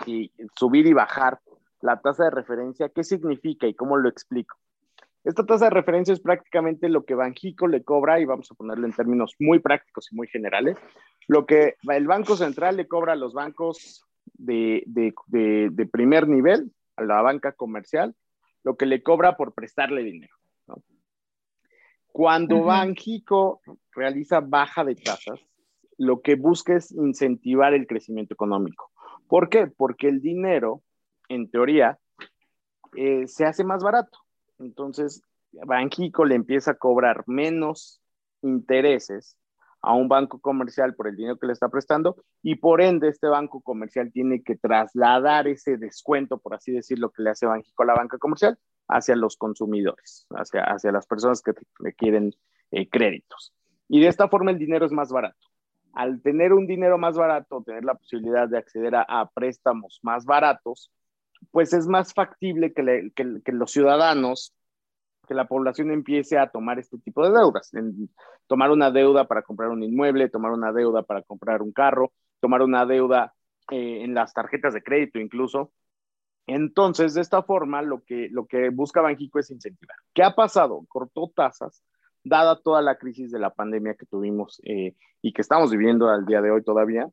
y 0.06 0.32
subir 0.56 0.86
y 0.86 0.92
bajar 0.92 1.40
la 1.80 2.00
tasa 2.00 2.24
de 2.24 2.30
referencia, 2.30 2.88
¿qué 2.88 3.04
significa 3.04 3.66
y 3.66 3.74
cómo 3.74 3.96
lo 3.96 4.08
explico? 4.08 4.56
Esta 5.24 5.44
tasa 5.44 5.66
de 5.66 5.70
referencia 5.70 6.14
es 6.14 6.20
prácticamente 6.20 6.88
lo 6.88 7.04
que 7.04 7.14
Banjico 7.14 7.66
le 7.66 7.84
cobra, 7.84 8.18
y 8.20 8.24
vamos 8.24 8.50
a 8.50 8.54
ponerlo 8.54 8.86
en 8.86 8.92
términos 8.92 9.34
muy 9.38 9.58
prácticos 9.58 10.10
y 10.10 10.16
muy 10.16 10.26
generales, 10.28 10.76
lo 11.26 11.44
que 11.44 11.74
el 11.82 12.06
Banco 12.06 12.36
Central 12.36 12.76
le 12.76 12.88
cobra 12.88 13.12
a 13.12 13.16
los 13.16 13.34
bancos 13.34 14.06
de, 14.34 14.84
primer 15.92 16.28
nivel, 16.28 16.72
a 16.96 17.04
la 17.04 17.20
banca 17.20 17.52
comercial, 17.52 18.14
lo 18.64 18.76
que 18.76 18.86
le 18.86 19.02
cobra 19.02 19.36
por 19.36 19.52
prestarle 19.52 20.02
dinero. 20.02 20.34
Cuando 22.12 22.64
Banjico 22.64 23.60
realiza 23.92 24.40
baja 24.40 24.84
de 24.84 24.96
tasas, 24.96 25.40
lo 25.96 26.20
que 26.20 26.36
busca 26.36 26.76
es 26.76 26.92
incentivar 26.92 27.74
el 27.74 27.86
crecimiento 27.86 28.34
económico. 28.34 28.90
¿Por 29.28 29.48
qué? 29.48 29.66
Porque 29.66 30.08
el 30.08 30.20
dinero 30.20 30.82
en 31.28 31.50
teoría, 31.50 31.98
eh, 32.96 33.26
se 33.26 33.44
hace 33.44 33.64
más 33.64 33.82
barato. 33.82 34.18
Entonces, 34.58 35.22
Banjico 35.52 36.24
le 36.24 36.34
empieza 36.34 36.72
a 36.72 36.78
cobrar 36.78 37.24
menos 37.26 38.00
intereses 38.42 39.36
a 39.80 39.94
un 39.94 40.08
banco 40.08 40.40
comercial 40.40 40.94
por 40.94 41.06
el 41.06 41.16
dinero 41.16 41.38
que 41.38 41.46
le 41.46 41.52
está 41.52 41.68
prestando 41.68 42.16
y 42.42 42.56
por 42.56 42.80
ende 42.80 43.08
este 43.08 43.28
banco 43.28 43.60
comercial 43.60 44.10
tiene 44.12 44.42
que 44.42 44.56
trasladar 44.56 45.46
ese 45.46 45.76
descuento, 45.76 46.38
por 46.38 46.54
así 46.54 46.72
decirlo, 46.72 47.10
que 47.10 47.22
le 47.22 47.30
hace 47.30 47.46
Banjico 47.46 47.84
a 47.84 47.86
la 47.86 47.94
banca 47.94 48.18
comercial 48.18 48.58
hacia 48.88 49.16
los 49.16 49.36
consumidores, 49.36 50.26
hacia, 50.30 50.64
hacia 50.64 50.92
las 50.92 51.06
personas 51.06 51.42
que 51.42 51.52
requieren 51.78 52.34
eh, 52.70 52.88
créditos. 52.88 53.52
Y 53.88 54.00
de 54.00 54.08
esta 54.08 54.28
forma 54.28 54.50
el 54.50 54.58
dinero 54.58 54.86
es 54.86 54.92
más 54.92 55.10
barato. 55.10 55.38
Al 55.94 56.20
tener 56.22 56.52
un 56.52 56.66
dinero 56.66 56.98
más 56.98 57.16
barato, 57.16 57.62
tener 57.64 57.84
la 57.84 57.94
posibilidad 57.94 58.48
de 58.48 58.58
acceder 58.58 58.94
a 58.94 59.30
préstamos 59.34 59.98
más 60.02 60.24
baratos, 60.24 60.90
pues 61.50 61.72
es 61.72 61.86
más 61.86 62.12
factible 62.14 62.72
que, 62.72 63.52
los 63.52 63.70
ciudadanos, 63.70 64.54
que 65.26 65.34
la 65.34 65.46
población 65.46 65.90
empiece 65.90 66.38
a 66.38 66.50
tomar 66.50 66.78
este 66.78 66.98
tipo 66.98 67.24
de 67.24 67.36
deudas, 67.36 67.70
tomar 68.46 68.70
una 68.70 68.90
deuda 68.90 69.26
para 69.26 69.42
comprar 69.42 69.70
un 69.70 69.82
inmueble, 69.82 70.28
tomar 70.28 70.52
una 70.52 70.72
deuda 70.72 71.02
para 71.02 71.22
comprar 71.22 71.62
un 71.62 71.72
carro, 71.72 72.12
tomar 72.40 72.62
una 72.62 72.86
deuda 72.86 73.34
eh, 73.70 74.02
en 74.04 74.14
las 74.14 74.32
tarjetas 74.32 74.74
de 74.74 74.82
crédito 74.82 75.18
incluso. 75.18 75.72
Entonces, 76.48 77.12
de 77.12 77.20
esta 77.20 77.42
forma, 77.42 77.82
lo 77.82 78.02
que, 78.04 78.28
lo 78.30 78.46
que 78.46 78.70
busca 78.70 79.02
Banjico 79.02 79.38
es 79.38 79.50
incentivar. 79.50 79.96
¿Qué 80.14 80.22
ha 80.22 80.34
pasado? 80.34 80.82
Cortó 80.88 81.30
tasas, 81.36 81.84
dada 82.24 82.58
toda 82.60 82.80
la 82.80 82.96
crisis 82.96 83.30
de 83.30 83.38
la 83.38 83.50
pandemia 83.50 83.94
que 83.94 84.06
tuvimos 84.06 84.58
eh, 84.64 84.96
y 85.20 85.34
que 85.34 85.42
estamos 85.42 85.70
viviendo 85.70 86.08
al 86.08 86.24
día 86.24 86.40
de 86.40 86.50
hoy 86.50 86.64
todavía, 86.64 87.06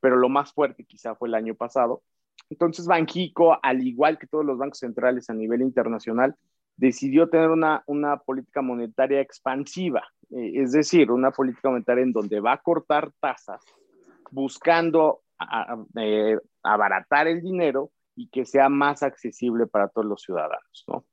pero 0.00 0.16
lo 0.16 0.28
más 0.28 0.52
fuerte 0.52 0.84
quizá 0.84 1.14
fue 1.14 1.28
el 1.28 1.36
año 1.36 1.54
pasado, 1.54 2.02
entonces 2.50 2.86
Banjico, 2.88 3.58
al 3.62 3.86
igual 3.86 4.18
que 4.18 4.26
todos 4.26 4.44
los 4.44 4.58
bancos 4.58 4.80
centrales 4.80 5.30
a 5.30 5.34
nivel 5.34 5.62
internacional, 5.62 6.34
decidió 6.76 7.28
tener 7.28 7.50
una, 7.50 7.84
política 8.26 8.60
monetaria 8.60 9.20
expansiva. 9.20 10.02
eh, 10.30 10.52
es 10.62 10.72
decir, 10.72 11.12
una 11.12 11.30
política 11.30 11.70
monetaria 11.70 12.02
en 12.02 12.12
donde 12.12 12.40
va 12.40 12.54
a 12.54 12.58
cortar 12.60 13.12
tasas 13.20 13.62
buscando 14.32 15.20
eh, 15.96 16.38
abaratar 16.62 17.28
el 17.28 17.40
dinero 17.40 17.90
y 18.16 18.28
que 18.28 18.44
sea 18.44 18.68
más 18.68 19.02
accesible 19.02 19.66
para 19.66 19.88
todos 19.88 20.06
los 20.06 20.22
ciudadanos, 20.22 20.84
¿no? 20.86 21.04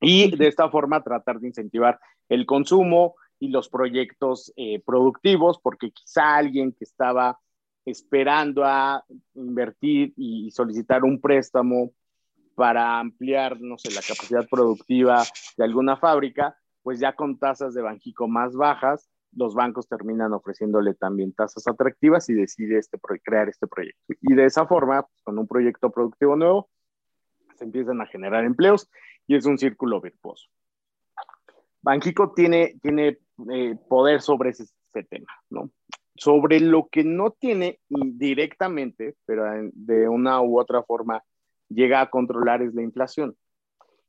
Y 0.00 0.36
de 0.36 0.46
esta 0.46 0.70
forma 0.70 1.02
tratar 1.02 1.40
de 1.40 1.48
incentivar 1.48 1.98
el 2.28 2.46
consumo 2.46 3.16
y 3.40 3.48
los 3.48 3.68
proyectos 3.68 4.52
eh, 4.56 4.80
productivos, 4.84 5.58
porque 5.60 5.90
quizá 5.90 6.36
alguien 6.36 6.72
que 6.72 6.84
estaba 6.84 7.38
esperando 7.84 8.64
a 8.64 9.04
invertir 9.34 10.12
y 10.16 10.50
solicitar 10.50 11.04
un 11.04 11.20
préstamo 11.20 11.92
para 12.54 12.98
ampliar, 12.98 13.60
no 13.60 13.78
sé, 13.78 13.90
la 13.90 14.00
capacidad 14.00 14.46
productiva 14.48 15.22
de 15.56 15.64
alguna 15.64 15.96
fábrica, 15.96 16.56
pues 16.82 17.00
ya 17.00 17.14
con 17.14 17.38
tasas 17.38 17.74
de 17.74 17.82
Banjico 17.82 18.28
más 18.28 18.54
bajas, 18.54 19.08
los 19.32 19.54
bancos 19.54 19.88
terminan 19.88 20.32
ofreciéndole 20.32 20.94
también 20.94 21.32
tasas 21.32 21.66
atractivas 21.66 22.28
y 22.28 22.34
decide 22.34 22.78
este, 22.78 22.98
crear 23.22 23.48
este 23.48 23.66
proyecto. 23.66 24.14
Y 24.22 24.34
de 24.34 24.44
esa 24.44 24.66
forma, 24.66 25.02
pues, 25.02 25.22
con 25.22 25.38
un 25.38 25.46
proyecto 25.46 25.90
productivo 25.90 26.36
nuevo, 26.36 26.68
se 27.56 27.64
empiezan 27.64 28.00
a 28.00 28.06
generar 28.06 28.44
empleos 28.44 28.90
y 29.26 29.36
es 29.36 29.44
un 29.46 29.58
círculo 29.58 30.00
virtuoso. 30.00 30.48
Banjico 31.82 32.32
tiene, 32.32 32.78
tiene 32.82 33.18
eh, 33.52 33.76
poder 33.88 34.20
sobre 34.20 34.50
ese, 34.50 34.66
tema, 35.08 35.32
¿no? 35.50 35.70
Sobre 36.16 36.58
lo 36.58 36.88
que 36.88 37.04
no 37.04 37.30
tiene 37.30 37.78
directamente, 37.88 39.14
pero 39.24 39.44
de 39.72 40.08
una 40.08 40.42
u 40.42 40.58
otra 40.58 40.82
forma 40.82 41.22
llega 41.68 42.00
a 42.00 42.10
controlar 42.10 42.62
es 42.62 42.74
la 42.74 42.82
inflación. 42.82 43.36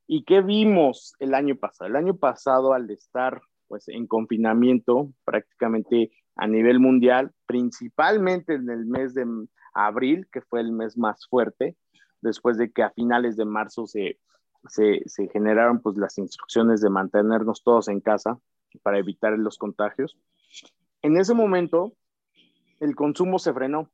¿Y 0.08 0.24
qué 0.24 0.42
vimos 0.42 1.14
el 1.20 1.36
año 1.36 1.56
pasado? 1.56 1.88
El 1.88 1.96
año 1.96 2.18
pasado, 2.18 2.74
al 2.74 2.90
estar 2.90 3.42
pues, 3.70 3.88
en 3.88 4.08
confinamiento 4.08 5.14
prácticamente 5.24 6.12
a 6.36 6.48
nivel 6.48 6.82
mundial, 6.82 7.32
principalmente 7.46 8.56
en 8.56 8.70
el 8.70 8.86
mes 8.86 9.14
de 9.14 9.26
abril, 9.74 10.28
que 10.32 10.42
fue 10.42 10.60
el 10.60 10.74
mes 10.74 10.98
más 10.98 11.26
fuerte, 11.28 11.78
después 12.22 12.58
de 12.58 12.72
que 12.72 12.84
a 12.84 12.90
finales 12.90 13.38
de 13.38 13.46
marzo 13.46 13.88
se, 13.88 14.20
se, 14.68 15.02
se 15.06 15.30
generaron 15.30 15.82
pues, 15.82 15.96
las 15.96 16.18
instrucciones 16.18 16.82
de 16.82 16.90
mantenernos 16.90 17.64
todos 17.64 17.88
en 17.88 18.02
casa 18.02 18.38
para 18.84 19.00
evitar 19.00 19.38
los 19.40 19.58
contagios. 19.58 20.18
En 21.02 21.16
ese 21.16 21.34
momento, 21.34 21.94
el 22.82 22.96
consumo 22.96 23.40
se 23.40 23.54
frenó, 23.54 23.90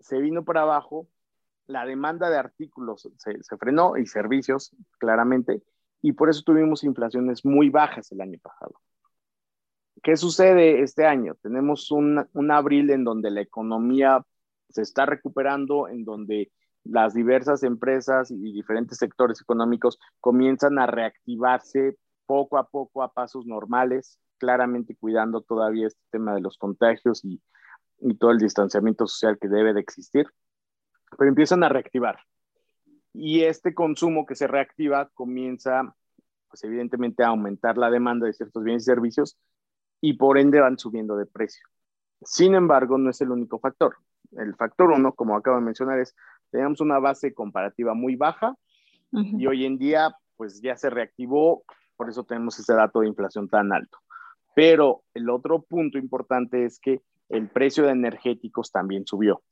se 0.00 0.18
vino 0.18 0.44
para 0.44 0.62
abajo 0.62 1.08
la 1.66 1.86
demanda 1.86 2.30
de 2.30 2.36
artículos 2.36 3.08
se, 3.16 3.56
frenó 3.56 3.96
y 3.96 4.06
servicios, 4.06 4.74
claramente, 4.98 5.62
y 6.02 6.12
por 6.12 6.28
eso 6.28 6.42
tuvimos 6.44 6.84
inflaciones 6.84 7.44
muy 7.44 7.70
bajas 7.70 8.12
el 8.12 8.20
año 8.20 8.38
pasado. 8.42 8.74
¿Qué 10.04 10.16
sucede 10.16 10.82
este 10.82 11.06
año? 11.06 11.34
Tenemos 11.42 11.90
un, 11.90 12.24
un 12.32 12.50
abril 12.52 12.90
en 12.90 13.02
donde 13.02 13.30
la 13.30 13.40
economía 13.40 14.24
se 14.68 14.82
está 14.82 15.06
recuperando, 15.06 15.88
en 15.88 16.04
donde 16.04 16.52
las 16.84 17.14
diversas 17.14 17.64
empresas 17.64 18.30
y 18.30 18.52
diferentes 18.52 18.98
sectores 18.98 19.40
económicos 19.40 19.98
comienzan 20.20 20.78
a 20.78 20.86
reactivarse 20.86 21.96
poco 22.26 22.58
a 22.58 22.68
poco 22.68 23.02
a 23.02 23.12
pasos 23.12 23.46
normales, 23.46 24.20
claramente 24.38 24.94
cuidando 24.94 25.40
todavía 25.40 25.88
este 25.88 26.02
tema 26.10 26.34
de 26.34 26.42
los 26.42 26.58
contagios 26.58 27.24
y, 27.24 27.40
y 28.00 28.14
todo 28.14 28.30
el 28.30 28.38
distanciamiento 28.38 29.06
social 29.08 29.38
que 29.40 29.48
debe 29.48 29.72
de 29.72 29.80
existir 29.80 30.26
pero 31.16 31.28
empiezan 31.28 31.62
a 31.64 31.68
reactivar. 31.68 32.18
Y 33.12 33.42
este 33.42 33.74
consumo 33.74 34.26
que 34.26 34.34
se 34.34 34.46
reactiva 34.46 35.08
comienza, 35.14 35.94
pues 36.48 36.64
evidentemente, 36.64 37.22
a 37.22 37.28
aumentar 37.28 37.78
la 37.78 37.90
demanda 37.90 38.26
de 38.26 38.32
ciertos 38.32 38.64
bienes 38.64 38.82
y 38.82 38.86
servicios 38.86 39.38
y 40.00 40.14
por 40.14 40.38
ende 40.38 40.60
van 40.60 40.78
subiendo 40.78 41.16
de 41.16 41.26
precio. 41.26 41.66
Sin 42.22 42.54
embargo, 42.54 42.98
no 42.98 43.10
es 43.10 43.20
el 43.20 43.30
único 43.30 43.58
factor. 43.58 43.96
El 44.32 44.54
factor 44.56 44.90
uno, 44.90 45.12
como 45.12 45.36
acabo 45.36 45.58
de 45.58 45.64
mencionar, 45.64 45.98
es 45.98 46.14
tenemos 46.50 46.80
una 46.80 46.98
base 46.98 47.34
comparativa 47.34 47.94
muy 47.94 48.16
baja 48.16 48.56
y 49.12 49.46
hoy 49.46 49.64
en 49.64 49.78
día, 49.78 50.12
pues 50.36 50.60
ya 50.60 50.76
se 50.76 50.90
reactivó, 50.90 51.64
por 51.96 52.08
eso 52.08 52.24
tenemos 52.24 52.58
ese 52.58 52.74
dato 52.74 53.00
de 53.00 53.08
inflación 53.08 53.48
tan 53.48 53.72
alto. 53.72 53.98
Pero 54.56 55.02
el 55.14 55.30
otro 55.30 55.62
punto 55.62 55.98
importante 55.98 56.64
es 56.64 56.80
que 56.80 57.02
el 57.28 57.48
precio 57.48 57.84
de 57.84 57.92
energéticos 57.92 58.72
también 58.72 59.06
subió 59.06 59.42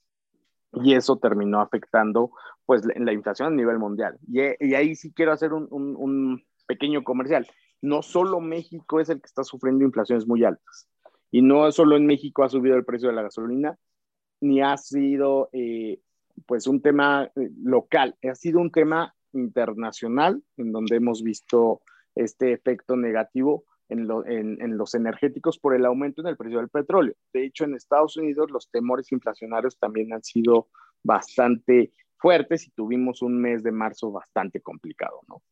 y 0.72 0.94
eso 0.94 1.18
terminó 1.18 1.60
afectando 1.60 2.32
pues 2.64 2.82
la 2.84 3.12
inflación 3.12 3.52
a 3.52 3.56
nivel 3.56 3.78
mundial. 3.78 4.18
Y, 4.26 4.40
y 4.66 4.74
ahí 4.74 4.94
sí 4.94 5.12
quiero 5.12 5.32
hacer 5.32 5.52
un, 5.52 5.68
un, 5.70 6.44
pequeño 6.72 7.04
comercial. 7.04 7.46
No 7.82 8.02
solo 8.02 8.40
México 8.40 9.00
es 9.00 9.08
el 9.08 9.20
que 9.20 9.26
está 9.26 9.44
sufriendo 9.44 9.84
inflaciones 9.84 10.26
muy 10.26 10.44
altas. 10.44 10.88
Y 11.30 11.42
no 11.42 11.70
solo 11.72 11.96
en 11.96 12.06
México 12.06 12.44
ha 12.44 12.48
subido 12.48 12.76
el 12.76 12.84
precio 12.84 13.08
de 13.08 13.14
la 13.14 13.22
gasolina, 13.22 13.78
ni 14.40 14.62
ha 14.62 14.76
sido 14.76 15.50
eh, 15.52 16.00
pues 16.46 16.66
un 16.66 16.80
tema 16.80 17.30
eh, 17.36 17.50
local, 17.62 18.16
ha 18.22 18.34
sido 18.34 18.60
un 18.60 18.70
tema 18.70 19.14
internacional 19.32 20.42
en 20.56 20.72
donde 20.72 20.96
hemos 20.96 21.22
visto 21.22 21.82
este 22.14 22.52
efecto 22.52 22.96
negativo 22.96 23.64
en, 23.88 24.76
los 24.78 24.94
energéticos 24.94 25.58
por 25.58 25.74
el 25.74 25.84
aumento 25.84 26.22
en 26.22 26.28
el 26.28 26.36
precio 26.36 26.58
del 26.58 26.70
petróleo. 26.70 27.14
De 27.32 27.44
hecho, 27.44 27.64
en 27.64 27.74
Estados 27.74 28.16
Unidos 28.16 28.50
los 28.50 28.70
temores 28.70 29.12
inflacionarios 29.12 29.78
también 29.78 30.12
han 30.14 30.22
sido 30.22 30.68
bastante 31.02 31.92
fuertes 32.16 32.66
y 32.66 32.70
tuvimos 32.70 33.20
un 33.20 33.40
mes 33.40 33.62
de 33.62 33.72
marzo 33.72 34.10
bastante 34.10 34.60
complicado, 34.60 35.20
¿no? 35.28 35.42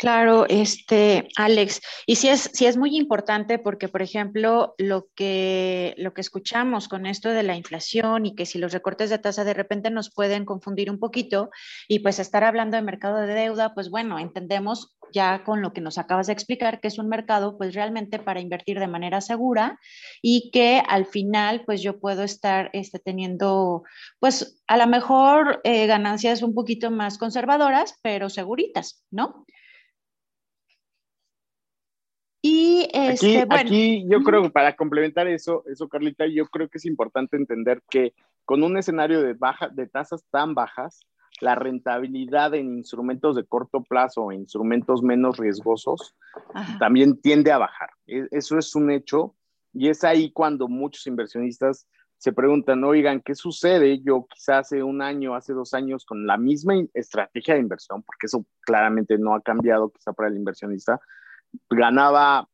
Claro, 0.00 0.46
este, 0.48 1.28
Alex, 1.36 1.82
y 2.06 2.16
sí 2.16 2.30
es, 2.30 2.48
sí 2.54 2.64
es 2.64 2.78
muy 2.78 2.96
importante 2.96 3.58
porque, 3.58 3.86
por 3.86 4.00
ejemplo, 4.00 4.74
lo 4.78 5.08
que, 5.14 5.94
lo 5.98 6.14
que 6.14 6.22
escuchamos 6.22 6.88
con 6.88 7.04
esto 7.04 7.28
de 7.28 7.42
la 7.42 7.54
inflación 7.54 8.24
y 8.24 8.34
que 8.34 8.46
si 8.46 8.56
los 8.56 8.72
recortes 8.72 9.10
de 9.10 9.18
tasa 9.18 9.44
de 9.44 9.52
repente 9.52 9.90
nos 9.90 10.10
pueden 10.10 10.46
confundir 10.46 10.90
un 10.90 10.98
poquito 10.98 11.50
y 11.86 11.98
pues 11.98 12.18
estar 12.18 12.44
hablando 12.44 12.78
de 12.78 12.82
mercado 12.82 13.18
de 13.18 13.34
deuda, 13.34 13.74
pues 13.74 13.90
bueno, 13.90 14.18
entendemos 14.18 14.96
ya 15.12 15.44
con 15.44 15.60
lo 15.60 15.74
que 15.74 15.82
nos 15.82 15.98
acabas 15.98 16.28
de 16.28 16.32
explicar 16.32 16.80
que 16.80 16.88
es 16.88 16.98
un 16.98 17.10
mercado 17.10 17.58
pues 17.58 17.74
realmente 17.74 18.18
para 18.18 18.40
invertir 18.40 18.78
de 18.78 18.88
manera 18.88 19.20
segura 19.20 19.78
y 20.22 20.50
que 20.50 20.82
al 20.88 21.04
final 21.04 21.64
pues 21.66 21.82
yo 21.82 22.00
puedo 22.00 22.22
estar 22.22 22.70
este, 22.72 23.00
teniendo 23.00 23.82
pues 24.18 24.62
a 24.66 24.78
lo 24.78 24.86
mejor 24.86 25.60
eh, 25.64 25.86
ganancias 25.86 26.40
un 26.40 26.54
poquito 26.54 26.90
más 26.90 27.18
conservadoras, 27.18 27.98
pero 28.02 28.30
seguritas, 28.30 29.04
¿no? 29.10 29.44
Y 32.70 32.88
este, 32.92 33.44
aquí, 33.50 34.04
yo 34.08 34.22
creo 34.22 34.42
que 34.42 34.50
para 34.50 34.76
complementar 34.76 35.26
eso, 35.26 35.64
eso, 35.66 35.88
Carlita, 35.88 36.26
yo 36.26 36.46
creo 36.46 36.68
que 36.68 36.78
es 36.78 36.84
importante 36.84 37.36
entender 37.36 37.82
que 37.90 38.14
con 38.44 38.62
un 38.62 38.76
escenario 38.76 39.22
de, 39.22 39.34
baja, 39.34 39.68
de 39.68 39.88
tasas 39.88 40.24
tan 40.30 40.54
bajas, 40.54 41.00
la 41.40 41.56
rentabilidad 41.56 42.54
en 42.54 42.78
instrumentos 42.78 43.34
de 43.34 43.44
corto 43.44 43.82
plazo 43.82 44.24
o 44.24 44.32
instrumentos 44.32 45.02
menos 45.02 45.38
riesgosos 45.38 46.14
también 46.78 47.20
tiende 47.20 47.50
a 47.50 47.58
bajar. 47.58 47.90
E, 48.06 48.28
eso 48.30 48.56
es 48.56 48.74
un 48.76 48.90
hecho 48.90 49.34
y 49.72 49.88
es 49.88 50.04
ahí 50.04 50.30
cuando 50.30 50.68
muchos 50.68 51.06
inversionistas 51.06 51.88
se 52.18 52.32
preguntan, 52.32 52.84
oigan, 52.84 53.20
¿qué 53.20 53.34
sucede? 53.34 54.00
Yo 54.02 54.26
quizás 54.28 54.66
hace 54.66 54.82
un 54.82 55.00
año, 55.00 55.34
hace 55.34 55.54
dos 55.54 55.72
años, 55.72 56.04
con 56.04 56.26
la 56.26 56.36
misma 56.36 56.74
estrategia 56.92 57.54
de 57.54 57.60
inversión, 57.60 58.02
porque 58.02 58.26
eso 58.26 58.44
claramente 58.60 59.16
no 59.18 59.34
ha 59.34 59.40
cambiado 59.40 59.90
quizá 59.90 60.12
para 60.12 60.28
el 60.28 60.36
inversionista, 60.36 61.00
ganaba 61.70 62.49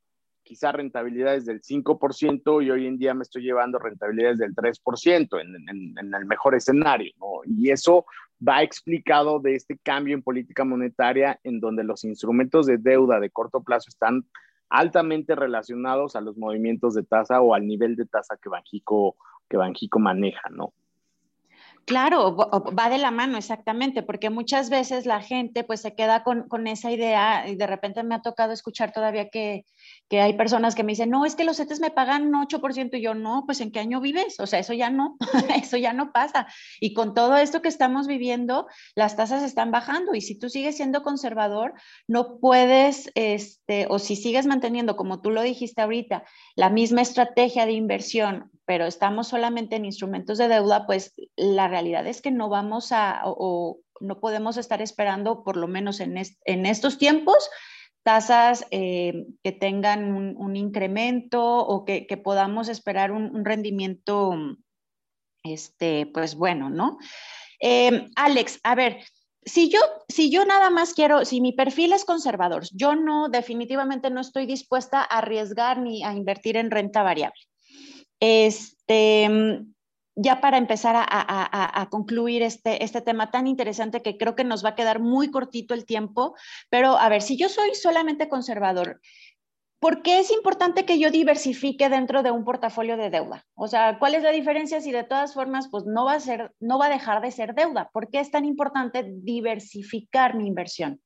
quizá 0.46 0.72
rentabilidades 0.72 1.44
del 1.44 1.60
5% 1.60 2.64
y 2.64 2.70
hoy 2.70 2.86
en 2.86 2.96
día 2.96 3.12
me 3.12 3.24
estoy 3.24 3.42
llevando 3.42 3.78
rentabilidades 3.78 4.38
del 4.38 4.54
3% 4.54 5.40
en, 5.40 6.14
el 6.14 6.24
mejor 6.24 6.54
escenario. 6.54 7.12
Y 7.44 7.70
eso 7.70 8.06
va 8.46 8.62
explicado 8.62 9.40
de 9.40 9.56
este 9.56 9.76
cambio 9.76 10.14
en 10.14 10.22
política 10.22 10.64
monetaria 10.64 11.38
en 11.42 11.58
donde 11.58 11.82
los 11.82 12.04
instrumentos 12.04 12.66
de 12.66 12.78
deuda 12.78 13.18
de 13.18 13.30
corto 13.30 13.62
plazo 13.62 13.88
están 13.88 14.24
altamente 14.68 15.34
relacionados 15.34 16.16
a 16.16 16.20
los 16.20 16.36
movimientos 16.38 16.94
de 16.94 17.02
tasa 17.02 17.40
o 17.40 17.52
al 17.52 17.66
nivel 17.66 17.96
de 17.96 18.06
tasa 18.06 18.38
que 18.40 18.48
Banjico, 18.48 19.16
que 19.48 19.56
Banjico 19.56 19.98
maneja, 19.98 20.48
¿no? 20.50 20.72
Claro, 21.86 22.34
va 22.36 22.90
de 22.90 22.98
la 22.98 23.12
mano, 23.12 23.38
exactamente, 23.38 24.02
porque 24.02 24.28
muchas 24.28 24.70
veces 24.70 25.06
la 25.06 25.22
gente 25.22 25.62
pues 25.62 25.82
se 25.82 25.94
queda 25.94 26.24
con, 26.24 26.66
esa 26.66 26.90
idea 26.90 27.48
y 27.48 27.54
de 27.54 27.66
repente 27.68 28.02
me 28.02 28.16
ha 28.16 28.22
tocado 28.22 28.52
escuchar 28.52 28.90
todavía 28.92 29.28
que, 29.28 29.64
hay 30.10 30.32
personas 30.32 30.74
que 30.74 30.82
me 30.82 30.92
dicen, 30.92 31.10
no, 31.10 31.24
es 31.24 31.36
que 31.36 31.44
los 31.44 31.58
CETES 31.58 31.78
me 31.78 31.92
pagan 31.92 32.32
8% 32.32 32.96
y 32.96 33.02
yo 33.02 33.14
no, 33.14 33.44
pues 33.46 33.60
¿en 33.60 33.70
qué 33.70 33.78
año 33.78 34.00
vives? 34.00 34.40
O 34.40 34.48
sea, 34.48 34.58
eso 34.58 34.72
ya 34.72 34.90
no, 34.90 35.16
eso 35.62 35.76
ya 35.76 35.92
no 35.92 36.10
pasa. 36.10 36.48
Y 36.80 36.92
con 36.92 37.14
todo 37.14 37.36
esto 37.36 37.62
que 37.62 37.68
estamos 37.68 38.08
viviendo, 38.08 38.66
las 38.96 39.14
tasas 39.14 39.44
están 39.44 39.70
bajando 39.70 40.16
y 40.16 40.22
si 40.22 40.36
tú 40.36 40.50
sigues 40.50 40.76
siendo 40.76 41.04
conservador, 41.04 41.74
no 42.08 42.40
puedes, 42.40 43.12
este, 43.14 43.86
o 43.88 44.00
si 44.00 44.16
sigues 44.16 44.46
manteniendo, 44.46 44.96
como 44.96 45.20
tú 45.20 45.30
lo 45.30 45.40
dijiste 45.40 45.82
ahorita, 45.82 46.24
la 46.56 46.68
misma 46.68 47.02
estrategia 47.02 47.64
de 47.64 47.72
inversión 47.74 48.50
pero 48.66 48.84
estamos 48.84 49.28
solamente 49.28 49.76
en 49.76 49.84
instrumentos 49.84 50.38
de 50.38 50.48
deuda, 50.48 50.86
pues 50.86 51.14
la 51.36 51.68
realidad 51.68 52.06
es 52.06 52.20
que 52.20 52.30
no 52.30 52.48
vamos 52.48 52.92
a 52.92 53.22
o, 53.24 53.78
no 54.00 54.20
podemos 54.20 54.56
estar 54.56 54.82
esperando, 54.82 55.42
por 55.42 55.56
lo 55.56 55.68
menos 55.68 56.00
en, 56.00 56.20
en 56.44 56.66
estos 56.66 56.98
tiempos, 56.98 57.48
tasas 58.06 58.64
eh, 58.70 59.26
que 59.42 59.50
tengan 59.50 60.12
un, 60.14 60.54
incremento 60.54 61.42
o 61.42 61.84
que, 61.84 62.06
podamos 62.22 62.68
esperar 62.68 63.10
un, 63.10 63.44
rendimiento, 63.44 64.32
este, 65.42 66.06
pues 66.14 66.36
bueno, 66.36 66.70
¿no? 66.70 66.98
Eh, 67.58 68.06
Alex, 68.14 68.60
a 68.62 68.76
ver, 68.76 69.00
si 69.44 69.70
yo, 69.70 69.80
si 70.08 70.30
yo 70.30 70.44
nada 70.44 70.70
más 70.70 70.94
quiero, 70.94 71.24
si 71.24 71.40
mi 71.40 71.52
perfil 71.52 71.92
es 71.92 72.04
conservador, 72.04 72.62
yo 72.72 72.94
no, 72.94 73.28
definitivamente 73.28 74.08
no 74.10 74.20
estoy 74.20 74.46
dispuesta 74.46 75.00
a 75.00 75.18
arriesgar 75.18 75.80
ni 75.80 76.04
a 76.04 76.12
invertir 76.12 76.56
en 76.56 76.70
renta 76.70 77.02
variable. 77.02 77.40
Este, 78.20 79.28
ya 80.16 80.40
para 80.40 80.56
empezar 80.56 80.96
a, 80.96 81.88
concluir 81.90 82.42
este, 82.42 82.82
este 82.82 83.02
tema 83.02 83.30
tan 83.30 83.46
interesante 83.46 84.02
que 84.02 84.16
creo 84.16 84.34
que 84.34 84.44
nos 84.44 84.64
va 84.64 84.70
a 84.70 84.74
quedar 84.74 84.98
muy 84.98 85.30
cortito 85.30 85.74
el 85.74 85.84
tiempo, 85.84 86.34
pero 86.70 86.98
a 86.98 87.08
ver, 87.08 87.22
si 87.22 87.36
yo 87.36 87.48
soy 87.48 87.74
solamente 87.74 88.28
conservador, 88.28 89.00
¿por 89.78 90.02
qué 90.02 90.18
es 90.18 90.32
importante 90.32 90.86
que 90.86 90.98
yo 90.98 91.10
diversifique 91.10 91.90
dentro 91.90 92.22
de 92.22 92.30
un 92.30 92.44
portafolio 92.44 92.96
de 92.96 93.10
deuda? 93.10 93.46
O 93.54 93.68
sea, 93.68 93.98
¿cuál 93.98 94.14
es 94.14 94.22
la 94.22 94.32
diferencia 94.32 94.80
si 94.80 94.90
de 94.90 95.04
todas 95.04 95.34
formas 95.34 95.68
pues 95.70 95.84
no 95.84 96.06
va 96.06 96.14
a 96.14 96.50
no 96.60 96.78
va 96.78 96.86
a 96.86 96.90
dejar 96.90 97.20
de 97.20 97.30
ser 97.30 97.54
deuda? 97.54 97.90
¿Por 97.92 98.08
qué 98.08 98.20
es 98.20 98.30
tan 98.30 98.46
importante 98.46 99.04
diversificar 99.06 100.34
mi 100.34 100.46
inversión? 100.46 101.00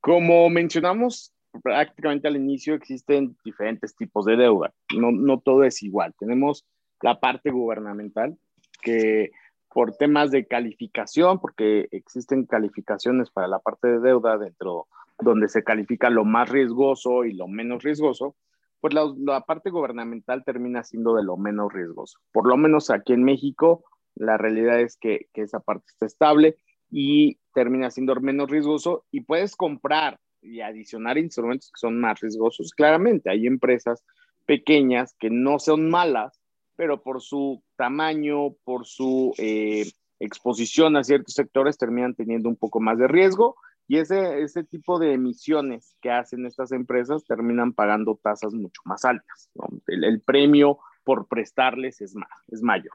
Como 0.00 0.48
mencionamos 0.50 1.32
prácticamente 1.62 2.28
al 2.28 2.36
inicio 2.36 2.74
existen 2.74 3.36
diferentes 3.44 3.94
tipos 3.94 4.24
de 4.24 4.36
deuda. 4.36 4.72
No, 4.96 5.10
no 5.10 5.40
todo 5.40 5.64
es 5.64 5.82
igual. 5.82 6.14
Tenemos 6.18 6.64
la 7.02 7.20
parte 7.20 7.50
gubernamental, 7.50 8.36
que 8.82 9.30
por 9.72 9.96
temas 9.96 10.30
de 10.30 10.46
calificación, 10.46 11.40
porque 11.40 11.88
existen 11.92 12.44
calificaciones 12.44 13.30
para 13.30 13.48
la 13.48 13.58
parte 13.60 13.88
de 13.88 14.00
deuda 14.00 14.36
dentro 14.36 14.88
donde 15.18 15.48
se 15.48 15.62
califica 15.62 16.10
lo 16.10 16.24
más 16.24 16.48
riesgoso 16.48 17.24
y 17.24 17.34
lo 17.34 17.46
menos 17.46 17.82
riesgoso, 17.82 18.36
pues 18.80 18.94
la, 18.94 19.40
parte 19.42 19.70
gubernamental 19.70 20.44
termina 20.44 20.82
siendo 20.82 21.14
de 21.14 21.22
lo 21.22 21.36
menos 21.36 21.72
riesgoso. 21.72 22.18
Por 22.32 22.48
lo 22.48 22.56
menos 22.56 22.90
aquí 22.90 23.12
en 23.12 23.22
México, 23.22 23.84
la 24.14 24.38
realidad 24.38 24.80
es 24.80 24.96
que, 24.96 25.28
que 25.34 25.42
esa 25.42 25.60
parte 25.60 25.84
está 25.88 26.06
estable 26.06 26.56
y 26.90 27.38
termina 27.52 27.90
siendo 27.90 28.14
menos 28.16 28.50
riesgoso 28.50 29.04
y 29.10 29.20
puedes 29.20 29.54
comprar 29.54 30.18
y 30.42 30.60
adicionar 30.60 31.18
instrumentos 31.18 31.70
que 31.70 31.78
son 31.78 32.00
más 32.00 32.20
riesgosos. 32.20 32.72
Claramente, 32.72 33.30
hay 33.30 33.46
empresas 33.46 34.04
pequeñas 34.46 35.14
que 35.18 35.30
no 35.30 35.58
son 35.58 35.90
malas, 35.90 36.40
pero 36.76 37.02
por 37.02 37.20
su 37.20 37.62
tamaño, 37.76 38.54
por 38.64 38.86
su 38.86 39.34
eh, 39.38 39.90
exposición 40.18 40.96
a 40.96 41.04
ciertos 41.04 41.34
sectores, 41.34 41.78
terminan 41.78 42.14
teniendo 42.14 42.48
un 42.48 42.56
poco 42.56 42.80
más 42.80 42.98
de 42.98 43.08
riesgo 43.08 43.56
y 43.90 43.98
ese, 43.98 44.42
ese 44.42 44.62
tipo 44.62 45.00
de 45.00 45.14
emisiones 45.14 45.96
que 46.00 46.12
hacen 46.12 46.46
estas 46.46 46.70
empresas 46.70 47.24
terminan 47.24 47.72
pagando 47.72 48.20
tasas 48.22 48.54
mucho 48.54 48.80
más 48.84 49.04
altas. 49.04 49.50
El, 49.88 50.20
premio 50.20 50.78
por 51.02 51.26
prestarles 51.26 52.00
es, 52.00 52.14
más, 52.14 52.30
es 52.52 52.62
mayor. 52.62 52.92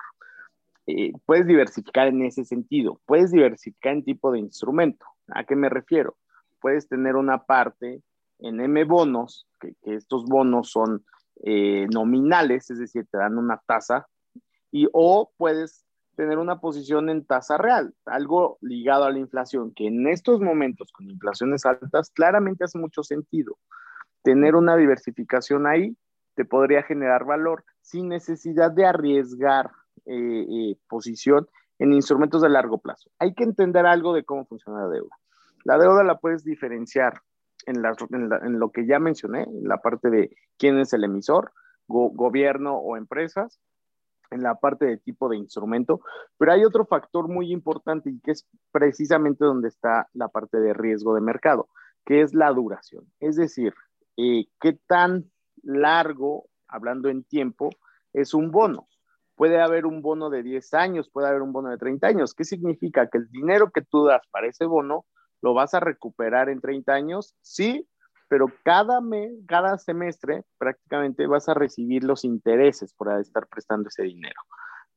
Eh, 0.88 1.12
puedes 1.26 1.48
diversificar 1.48 2.08
en 2.08 2.22
ese 2.24 2.46
sentido, 2.46 3.02
puedes 3.06 3.32
diversificar 3.32 3.92
en 3.92 4.06
tipo 4.06 4.32
de 4.32 4.40
instrumento. 4.40 5.06
¿A 5.28 5.44
qué 5.44 5.58
me 5.58 5.68
refiero? 5.68 6.16
Puedes 6.66 6.88
tener 6.88 7.16
una 7.16 7.46
parte 7.46 8.02
en 8.40 8.60
M 8.60 8.86
bonos, 8.86 9.48
que, 9.60 9.76
estos 9.84 10.26
bonos 10.26 10.72
son 10.72 11.06
eh, 11.44 11.86
nominales, 11.94 12.72
es 12.72 12.80
decir, 12.80 13.06
te 13.12 13.20
dan 13.20 13.38
una 13.38 13.62
tasa, 13.68 14.08
y 14.72 14.88
o 14.92 15.32
puedes 15.38 15.86
tener 16.16 16.40
una 16.40 16.60
posición 16.60 17.12
en 17.12 17.24
tasa 17.24 17.60
real, 17.60 17.94
algo 18.08 18.58
ligado 18.62 19.04
a 19.04 19.12
la 19.12 19.20
inflación, 19.20 19.76
que 19.76 19.86
en 19.86 20.08
estos 20.08 20.42
momentos 20.42 20.92
con 20.92 21.08
inflaciones 21.08 21.68
altas 21.68 22.10
claramente 22.10 22.64
hace 22.64 22.80
mucho 22.80 23.04
sentido. 23.04 23.60
Tener 24.24 24.56
una 24.56 24.76
diversificación 24.76 25.68
ahí 25.68 25.96
te 26.34 26.46
podría 26.46 26.82
generar 26.82 27.26
valor 27.26 27.64
sin 27.82 28.10
necesidad 28.10 28.72
de 28.72 28.88
arriesgar 28.88 29.70
eh, 30.08 30.48
eh, 30.50 30.78
posición 30.90 31.48
en 31.78 31.94
instrumentos 31.94 32.42
de 32.42 32.50
largo 32.50 32.80
plazo. 32.80 33.12
Hay 33.20 33.36
que 33.36 33.44
entender 33.44 33.86
algo 33.86 34.16
de 34.16 34.24
cómo 34.24 34.48
funciona 34.48 34.82
la 34.82 34.90
deuda. 34.90 35.16
La 35.66 35.78
deuda 35.80 36.04
la 36.04 36.20
puedes 36.20 36.44
diferenciar 36.44 37.22
en, 37.66 37.82
lo 38.60 38.72
que 38.72 38.86
ya 38.86 39.00
mencioné, 39.00 39.44
en 39.44 39.68
la 39.68 39.78
parte 39.78 40.12
de 40.12 40.30
quién 40.58 40.80
es 40.80 40.94
el 40.94 41.04
emisor, 41.04 41.52
gobierno 41.88 42.78
o 42.78 42.98
empresas, 42.98 43.60
en 44.30 44.44
la 44.44 44.56
parte 44.56 44.86
de 44.86 44.98
tipo 44.98 45.28
de 45.28 45.38
instrumento, 45.38 46.02
pero 46.38 46.52
hay 46.52 46.64
otro 46.66 46.86
factor 46.86 47.28
muy 47.28 47.52
importante 47.52 48.12
y 48.12 48.20
que 48.20 48.32
es 48.32 48.48
precisamente 48.72 49.44
donde 49.44 49.70
está 49.70 50.08
la 50.14 50.28
parte 50.28 50.60
de 50.60 50.74
riesgo 50.74 51.16
de 51.16 51.22
mercado, 51.22 51.68
que 52.06 52.22
es 52.22 52.36
la 52.36 52.52
duración. 52.52 53.12
Es 53.20 53.36
decir, 53.36 53.74
eh, 54.18 54.46
qué 54.62 54.74
tan 54.88 55.32
largo, 55.64 56.46
hablando 56.68 57.10
en 57.10 57.24
tiempo, 57.24 57.72
es 58.14 58.36
un 58.36 58.52
bono. 58.52 58.88
Puede 59.36 59.60
haber 59.60 59.88
un 59.88 60.02
bono 60.02 60.30
de 60.30 60.44
10 60.44 60.74
años, 60.76 61.10
puede 61.10 61.28
haber 61.28 61.42
un 61.42 61.52
bono 61.52 61.70
de 61.70 61.78
30 61.78 62.08
años. 62.08 62.34
¿Qué 62.36 62.46
significa? 62.46 63.10
Que 63.10 63.18
el 63.18 63.30
dinero 63.32 63.72
que 63.72 63.82
tú 63.82 64.06
das 64.06 64.22
para 64.32 64.48
ese 64.48 64.66
bono 64.66 65.06
¿Lo 65.42 65.54
vas 65.54 65.74
a 65.74 65.80
recuperar 65.80 66.50
en 66.50 66.62
30 66.62 66.94
años? 66.94 67.36
Sí, 67.42 67.88
pero 68.28 68.48
cada 68.64 69.02
mes, 69.02 69.32
cada 69.48 69.78
semestre 69.78 70.44
prácticamente 70.58 71.28
vas 71.28 71.48
a 71.48 71.54
recibir 71.54 72.04
los 72.04 72.24
intereses 72.24 72.94
por 72.94 73.20
estar 73.20 73.48
prestando 73.48 73.90
ese 73.90 74.04
dinero. 74.04 74.42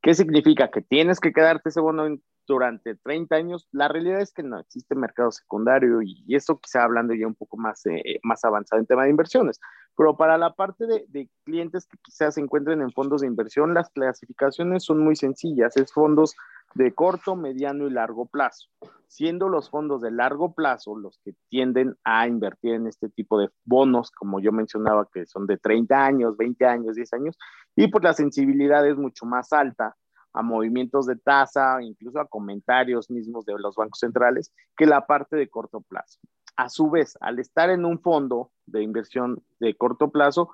¿Qué 0.00 0.14
significa? 0.14 0.70
Que 0.70 0.80
tienes 0.80 1.20
que 1.20 1.32
quedarte 1.32 1.68
ese 1.68 1.80
bono 1.80 2.06
durante 2.46 2.96
30 2.96 3.36
años. 3.36 3.68
La 3.72 3.88
realidad 3.88 4.20
es 4.20 4.32
que 4.32 4.42
no 4.42 4.58
existe 4.58 4.94
mercado 4.94 5.30
secundario 5.30 6.00
y, 6.02 6.24
esto 6.34 6.58
quizá 6.58 6.84
hablando 6.84 7.14
ya 7.14 7.26
un 7.26 7.34
poco 7.34 7.56
más, 7.56 7.84
eh, 7.86 8.18
más 8.22 8.44
avanzado 8.44 8.80
en 8.80 8.86
tema 8.86 9.04
de 9.04 9.10
inversiones. 9.10 9.60
Pero 9.96 10.16
para 10.16 10.38
la 10.38 10.54
parte 10.54 10.86
de, 10.86 11.04
de, 11.08 11.28
clientes 11.44 11.86
que 11.86 11.98
quizás 12.02 12.34
se 12.34 12.40
encuentren 12.40 12.80
en 12.80 12.92
fondos 12.92 13.20
de 13.20 13.26
inversión, 13.26 13.74
las 13.74 13.90
clasificaciones 13.90 14.84
son 14.84 15.00
muy 15.00 15.16
sencillas. 15.16 15.76
Es 15.76 15.92
fondos 15.92 16.34
de 16.74 16.94
corto, 16.94 17.36
mediano 17.36 17.86
y 17.86 17.90
largo 17.90 18.26
plazo, 18.26 18.68
siendo 19.06 19.48
los 19.48 19.70
fondos 19.70 20.02
de 20.02 20.10
largo 20.10 20.54
plazo 20.54 20.96
los 20.96 21.18
que 21.24 21.34
tienden 21.48 21.96
a 22.04 22.26
invertir 22.28 22.74
en 22.74 22.86
este 22.86 23.08
tipo 23.08 23.38
de 23.38 23.48
bonos, 23.64 24.10
como 24.10 24.40
yo 24.40 24.52
mencionaba, 24.52 25.08
que 25.12 25.26
son 25.26 25.46
de 25.46 25.56
30 25.56 26.04
años, 26.04 26.36
20 26.36 26.66
años, 26.66 26.96
10 26.96 27.12
años, 27.14 27.38
y 27.74 27.88
pues 27.88 28.04
la 28.04 28.12
sensibilidad 28.12 28.86
es 28.86 28.96
mucho 28.96 29.26
más 29.26 29.52
alta 29.52 29.96
a 30.32 30.42
movimientos 30.42 31.06
de 31.06 31.16
tasa, 31.16 31.82
incluso 31.82 32.20
a 32.20 32.28
comentarios 32.28 33.10
mismos 33.10 33.44
de 33.44 33.54
los 33.58 33.74
bancos 33.74 34.00
centrales, 34.00 34.52
que 34.76 34.86
la 34.86 35.06
parte 35.06 35.36
de 35.36 35.48
corto 35.48 35.80
plazo. 35.80 36.20
A 36.56 36.68
su 36.68 36.90
vez, 36.90 37.16
al 37.20 37.38
estar 37.38 37.70
en 37.70 37.84
un 37.84 38.00
fondo 38.00 38.50
de 38.66 38.82
inversión 38.82 39.42
de 39.60 39.74
corto 39.74 40.10
plazo, 40.10 40.50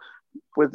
pues 0.54 0.70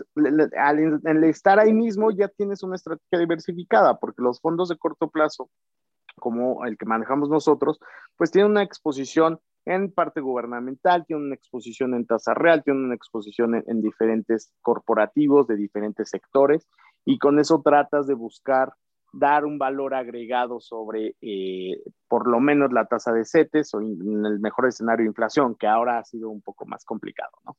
al, 0.58 1.24
estar 1.24 1.60
ahí 1.60 1.74
mismo 1.74 2.12
ya 2.12 2.28
tienes 2.28 2.64
una 2.64 2.76
estrategia 2.76 3.20
diversificada, 3.20 4.00
porque 4.00 4.22
los 4.22 4.40
fondos 4.42 4.70
de 4.70 4.78
corto 4.78 5.10
plazo, 5.10 5.50
como 6.16 6.66
el 6.66 6.78
que 6.78 6.86
manejamos 6.86 7.30
nosotros, 7.30 7.80
pues 8.18 8.32
tienen 8.32 8.52
una 8.52 8.64
exposición 8.64 9.40
en 9.66 9.92
parte 9.92 10.22
gubernamental, 10.22 11.06
tienen 11.06 11.28
una 11.28 11.36
exposición 11.36 11.94
en 11.94 12.06
tasa 12.06 12.34
real, 12.34 12.64
tienen 12.64 12.86
una 12.86 12.96
exposición 12.96 13.64
en, 13.66 13.82
diferentes 13.82 14.52
corporativos 14.62 15.48
de 15.48 15.56
diferentes 15.56 16.10
sectores, 16.10 16.68
y 17.06 17.18
con 17.18 17.40
eso 17.40 17.62
tratas 17.64 18.08
de 18.08 18.14
buscar 18.14 18.74
dar 19.12 19.46
un 19.46 19.58
valor 19.58 19.96
agregado 19.96 20.60
sobre 20.60 21.16
eh, 21.22 21.82
por 22.08 22.28
lo 22.28 22.40
menos 22.40 22.72
la 22.72 22.86
tasa 22.86 23.12
de 23.12 23.26
CETES 23.26 23.74
o 23.74 23.82
en 23.82 24.26
el 24.26 24.40
mejor 24.40 24.68
escenario 24.68 25.06
inflación, 25.06 25.56
que 25.56 25.68
ahora 25.68 25.98
ha 25.98 26.04
sido 26.04 26.30
un 26.30 26.42
poco 26.42 26.66
más 26.66 26.86
complicado, 26.86 27.32
¿no? 27.46 27.58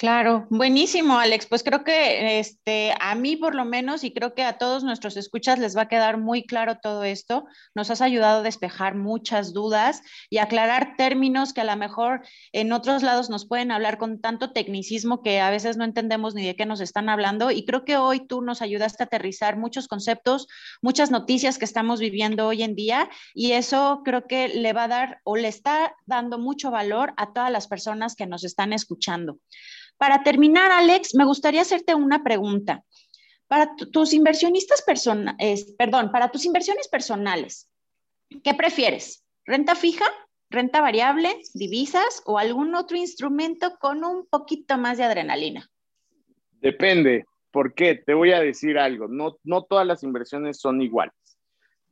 Claro, 0.00 0.46
buenísimo, 0.48 1.18
Alex. 1.18 1.44
Pues 1.44 1.62
creo 1.62 1.84
que 1.84 2.38
este, 2.38 2.94
a 3.00 3.14
mí 3.14 3.36
por 3.36 3.54
lo 3.54 3.66
menos 3.66 4.02
y 4.02 4.14
creo 4.14 4.32
que 4.32 4.42
a 4.42 4.56
todos 4.56 4.82
nuestros 4.82 5.18
escuchas 5.18 5.58
les 5.58 5.76
va 5.76 5.82
a 5.82 5.88
quedar 5.88 6.16
muy 6.16 6.42
claro 6.46 6.78
todo 6.78 7.04
esto. 7.04 7.44
Nos 7.74 7.90
has 7.90 8.00
ayudado 8.00 8.40
a 8.40 8.42
despejar 8.42 8.94
muchas 8.94 9.52
dudas 9.52 10.00
y 10.30 10.38
aclarar 10.38 10.94
términos 10.96 11.52
que 11.52 11.60
a 11.60 11.64
lo 11.64 11.76
mejor 11.76 12.22
en 12.52 12.72
otros 12.72 13.02
lados 13.02 13.28
nos 13.28 13.46
pueden 13.46 13.70
hablar 13.72 13.98
con 13.98 14.22
tanto 14.22 14.52
tecnicismo 14.52 15.22
que 15.22 15.38
a 15.38 15.50
veces 15.50 15.76
no 15.76 15.84
entendemos 15.84 16.34
ni 16.34 16.46
de 16.46 16.56
qué 16.56 16.64
nos 16.64 16.80
están 16.80 17.10
hablando. 17.10 17.50
Y 17.50 17.66
creo 17.66 17.84
que 17.84 17.98
hoy 17.98 18.26
tú 18.26 18.40
nos 18.40 18.62
ayudaste 18.62 19.02
a 19.02 19.06
aterrizar 19.06 19.58
muchos 19.58 19.86
conceptos, 19.86 20.48
muchas 20.80 21.10
noticias 21.10 21.58
que 21.58 21.66
estamos 21.66 22.00
viviendo 22.00 22.46
hoy 22.46 22.62
en 22.62 22.74
día 22.74 23.10
y 23.34 23.52
eso 23.52 24.00
creo 24.02 24.26
que 24.26 24.48
le 24.48 24.72
va 24.72 24.84
a 24.84 24.88
dar 24.88 25.20
o 25.24 25.36
le 25.36 25.48
está 25.48 25.94
dando 26.06 26.38
mucho 26.38 26.70
valor 26.70 27.12
a 27.18 27.34
todas 27.34 27.52
las 27.52 27.68
personas 27.68 28.14
que 28.14 28.24
nos 28.24 28.44
están 28.44 28.72
escuchando. 28.72 29.36
Para 30.00 30.22
terminar, 30.22 30.72
Alex, 30.72 31.14
me 31.14 31.26
gustaría 31.26 31.60
hacerte 31.60 31.94
una 31.94 32.24
pregunta. 32.24 32.82
Para 33.46 33.76
tus 33.76 34.14
inversionistas 34.14 34.80
personales, 34.80 35.74
perdón, 35.76 36.10
para 36.10 36.30
tus 36.30 36.46
inversiones 36.46 36.88
personales, 36.88 37.68
¿qué 38.42 38.54
prefieres? 38.54 39.22
¿Renta 39.44 39.74
fija, 39.74 40.06
renta 40.48 40.80
variable, 40.80 41.36
divisas 41.52 42.22
o 42.24 42.38
algún 42.38 42.74
otro 42.74 42.96
instrumento 42.96 43.76
con 43.78 44.02
un 44.02 44.26
poquito 44.26 44.78
más 44.78 44.96
de 44.96 45.04
adrenalina? 45.04 45.70
Depende. 46.62 47.26
¿Por 47.50 47.74
qué? 47.74 47.94
Te 47.94 48.14
voy 48.14 48.32
a 48.32 48.40
decir 48.40 48.78
algo. 48.78 49.06
No, 49.06 49.36
no 49.44 49.64
todas 49.64 49.86
las 49.86 50.02
inversiones 50.02 50.58
son 50.58 50.80
iguales. 50.80 51.12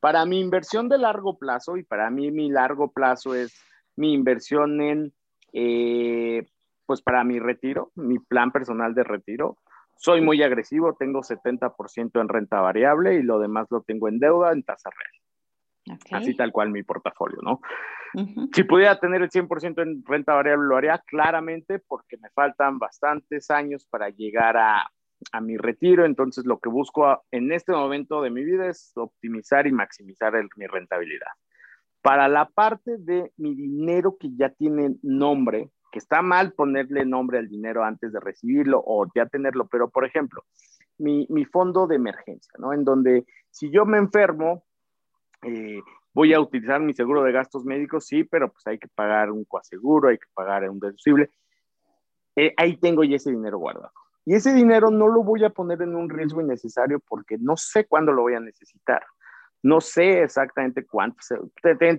Para 0.01 0.25
mi 0.25 0.41
inversión 0.41 0.89
de 0.89 0.97
largo 0.97 1.37
plazo, 1.37 1.77
y 1.77 1.83
para 1.83 2.09
mí 2.09 2.31
mi 2.31 2.49
largo 2.49 2.91
plazo 2.91 3.35
es 3.35 3.53
mi 3.97 4.15
inversión 4.15 4.81
en 4.81 5.13
eh, 5.53 6.47
pues 6.89 7.03
para 7.03 7.23
mi 7.23 7.39
retiro, 7.39 7.93
mi 7.97 8.19
plan 8.19 8.51
personal 8.51 8.95
de 8.95 9.05
retiro. 9.05 9.59
Soy 9.99 10.23
muy 10.23 10.43
agresivo, 10.43 10.97
tengo 10.99 11.21
70% 11.21 12.19
en 12.19 12.29
renta 12.29 12.63
variable 12.63 13.17
y 13.17 13.23
lo 13.23 13.39
demás 13.39 13.67
lo 13.71 13.83
tengo 13.83 14.09
en 14.09 14.19
deuda 14.19 14.53
en 14.53 14.63
tasa 14.63 14.89
real. 14.89 15.99
Así 16.13 16.35
tal 16.35 16.51
cual 16.51 16.71
mi 16.71 16.83
portafolio, 16.83 17.41
¿no? 17.43 17.61
Si 18.55 18.65
pudiera 18.65 18.99
tener 18.99 19.21
el 19.21 19.29
100% 19.29 19.83
en 19.83 20.03
renta 20.07 20.33
variable, 20.33 20.67
lo 20.67 20.77
haría 20.79 20.97
claramente 21.07 21.79
porque 21.79 22.17
me 22.17 22.31
faltan 22.31 22.79
bastantes 22.79 23.51
años 23.51 23.87
para 23.91 24.09
llegar 24.09 24.57
a, 24.57 24.91
a 25.31 25.41
mi 25.43 25.59
retiro. 25.59 26.07
Entonces, 26.07 26.47
lo 26.47 26.59
que 26.59 26.71
busco 26.71 27.23
en 27.31 27.53
este 27.53 27.73
momento 27.73 28.23
de 28.23 28.31
mi 28.31 28.45
vida 28.45 28.67
es 28.67 28.93
optimizar 28.97 29.67
y 29.67 29.73
maximizar 29.73 30.33
mi 30.57 30.67
rentabilidad. 30.67 31.33
Para 32.01 32.29
la 32.29 32.49
parte 32.49 32.97
de 32.97 33.31
mi 33.37 33.55
dinero 33.55 34.17
que 34.19 34.31
ya 34.35 34.49
tiene 34.49 34.97
nombre, 35.03 35.71
que 35.91 35.99
está 35.99 36.23
mal 36.23 36.53
ponerle 36.53 37.05
nombre 37.05 37.39
al 37.39 37.49
dinero 37.49 37.85
antes 37.85 38.13
de 38.13 38.21
recibirlo 38.21 38.83
o 38.85 39.07
ya 39.15 39.27
tenerlo, 39.27 39.67
pero 39.69 39.89
por 39.89 40.05
ejemplo, 40.05 40.45
mi, 40.99 41.27
mi 41.31 41.45
fondo 41.45 41.87
de 41.87 41.97
emergencia, 41.97 42.53
¿no? 42.59 42.73
En 42.73 42.85
donde 42.85 43.25
si 43.51 43.71
yo 43.71 43.85
me 43.87 43.99
enfermo, 43.99 44.65
eh, 45.43 45.81
voy 46.13 46.35
a 46.35 46.41
utilizar 46.41 46.81
mi 46.81 46.95
seguro 46.95 47.23
de 47.23 47.33
gastos 47.33 47.65
médicos, 47.65 48.07
sí, 48.07 48.25
pero 48.25 48.53
pues 48.53 48.67
hay 48.67 48.79
que 48.79 48.89
pagar 48.89 49.31
un 49.31 49.45
coaseguro, 49.45 50.09
hay 50.09 50.19
que 50.19 50.27
pagar 50.35 50.69
un 50.69 50.81
deducible. 50.81 51.31
Eh, 52.37 52.55
ahí 52.57 52.77
tengo 52.77 53.05
ya 53.05 53.17
ese 53.17 53.31
dinero 53.31 53.59
guardado. 53.59 53.93
Y 54.25 54.35
ese 54.35 54.53
dinero 54.53 54.91
no 54.91 55.09
lo 55.09 55.23
voy 55.23 55.45
a 55.45 55.51
poner 55.51 55.81
en 55.81 55.95
un 55.95 56.11
riesgo 56.11 56.41
innecesario 56.41 57.01
porque 57.01 57.39
no 57.39 57.57
sé 57.57 57.87
cuándo 57.87 58.13
lo 58.13 58.23
voy 58.23 58.35
a 58.35 58.41
necesitar. 58.41 59.03
No 59.69 59.83
sé 59.83 60.23
exactamente 60.23 60.87
cuánto. 60.87 61.19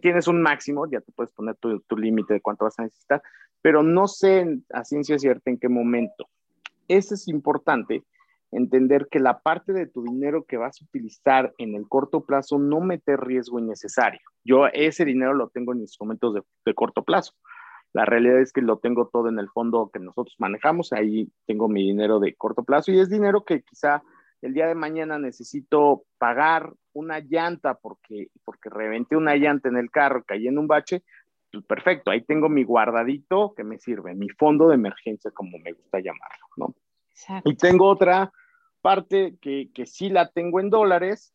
Tienes 0.01 0.27
un 0.27 0.41
máximo, 0.41 0.89
ya 0.89 1.01
te 1.01 1.11
puedes 1.11 1.31
poner 1.31 1.55
tu, 1.57 1.79
tu 1.81 1.95
límite 1.95 2.33
de 2.33 2.41
cuánto 2.41 2.65
vas 2.65 2.79
a 2.79 2.83
necesitar, 2.83 3.21
pero 3.61 3.83
no 3.83 4.07
sé 4.07 4.59
a 4.73 4.83
ciencia 4.83 5.19
cierta 5.19 5.51
en 5.51 5.59
qué 5.59 5.69
momento. 5.69 6.27
Eso 6.87 7.13
es 7.13 7.27
importante 7.27 8.03
entender 8.49 9.07
que 9.11 9.19
la 9.19 9.41
parte 9.41 9.71
de 9.71 9.85
tu 9.85 10.01
dinero 10.01 10.45
que 10.45 10.57
vas 10.57 10.81
a 10.81 10.85
utilizar 10.85 11.53
en 11.59 11.75
el 11.75 11.87
corto 11.87 12.25
plazo 12.25 12.57
no 12.57 12.79
meter 12.79 13.19
riesgo 13.19 13.59
innecesario. 13.59 14.21
Yo 14.43 14.65
ese 14.73 15.05
dinero 15.05 15.35
lo 15.35 15.49
tengo 15.49 15.73
en 15.73 15.81
instrumentos 15.81 16.33
de, 16.33 16.41
de 16.65 16.73
corto 16.73 17.03
plazo. 17.03 17.33
La 17.93 18.03
realidad 18.03 18.39
es 18.39 18.51
que 18.51 18.63
lo 18.63 18.79
tengo 18.79 19.11
todo 19.13 19.29
en 19.29 19.37
el 19.37 19.49
fondo 19.49 19.91
que 19.93 19.99
nosotros 19.99 20.35
manejamos, 20.39 20.91
ahí 20.91 21.31
tengo 21.45 21.69
mi 21.69 21.85
dinero 21.85 22.19
de 22.19 22.33
corto 22.33 22.63
plazo 22.63 22.91
y 22.91 22.99
es 22.99 23.11
dinero 23.11 23.45
que 23.45 23.61
quizá 23.61 24.01
el 24.41 24.53
día 24.53 24.67
de 24.67 24.75
mañana 24.75 25.19
necesito 25.19 26.03
pagar 26.17 26.73
una 26.93 27.19
llanta 27.19 27.75
porque, 27.75 28.29
porque 28.43 28.69
reventé 28.69 29.15
una 29.15 29.35
llanta 29.35 29.69
en 29.69 29.77
el 29.77 29.91
carro, 29.91 30.23
caí 30.23 30.47
en 30.47 30.57
un 30.57 30.67
bache, 30.67 31.03
pues 31.51 31.65
perfecto, 31.65 32.11
ahí 32.11 32.21
tengo 32.21 32.47
mi 32.47 32.63
guardadito 32.63 33.53
que 33.55 33.63
me 33.63 33.79
sirve, 33.79 34.13
mi 34.15 34.29
fondo 34.29 34.69
de 34.69 34.75
emergencia, 34.75 35.31
como 35.31 35.57
me 35.59 35.73
gusta 35.73 35.99
llamarlo, 35.99 36.45
¿no? 36.57 36.75
Y 37.43 37.55
tengo 37.55 37.87
otra 37.87 38.31
parte 38.81 39.37
que, 39.41 39.69
que 39.73 39.85
sí 39.85 40.09
la 40.09 40.29
tengo 40.29 40.59
en 40.59 40.69
dólares. 40.69 41.33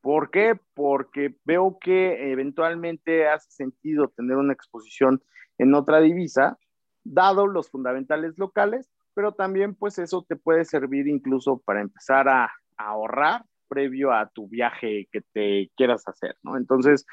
¿Por 0.00 0.30
qué? 0.30 0.58
Porque 0.74 1.34
veo 1.44 1.78
que 1.78 2.30
eventualmente 2.30 3.28
hace 3.28 3.50
sentido 3.50 4.08
tener 4.08 4.36
una 4.36 4.54
exposición 4.54 5.22
en 5.58 5.74
otra 5.74 6.00
divisa, 6.00 6.58
dado 7.04 7.46
los 7.46 7.68
fundamentales 7.70 8.38
locales, 8.38 8.90
pero 9.18 9.32
también 9.32 9.74
pues 9.74 9.98
eso 9.98 10.24
te 10.28 10.36
puede 10.36 10.64
servir 10.64 11.08
incluso 11.08 11.60
para 11.64 11.80
empezar 11.80 12.28
a, 12.28 12.52
ahorrar 12.76 13.42
previo 13.66 14.12
a 14.12 14.28
tu 14.28 14.46
viaje 14.46 15.08
que 15.10 15.22
te 15.32 15.72
quieras 15.76 16.06
hacer, 16.06 16.36
¿no? 16.44 16.56
Entonces, 16.56 17.04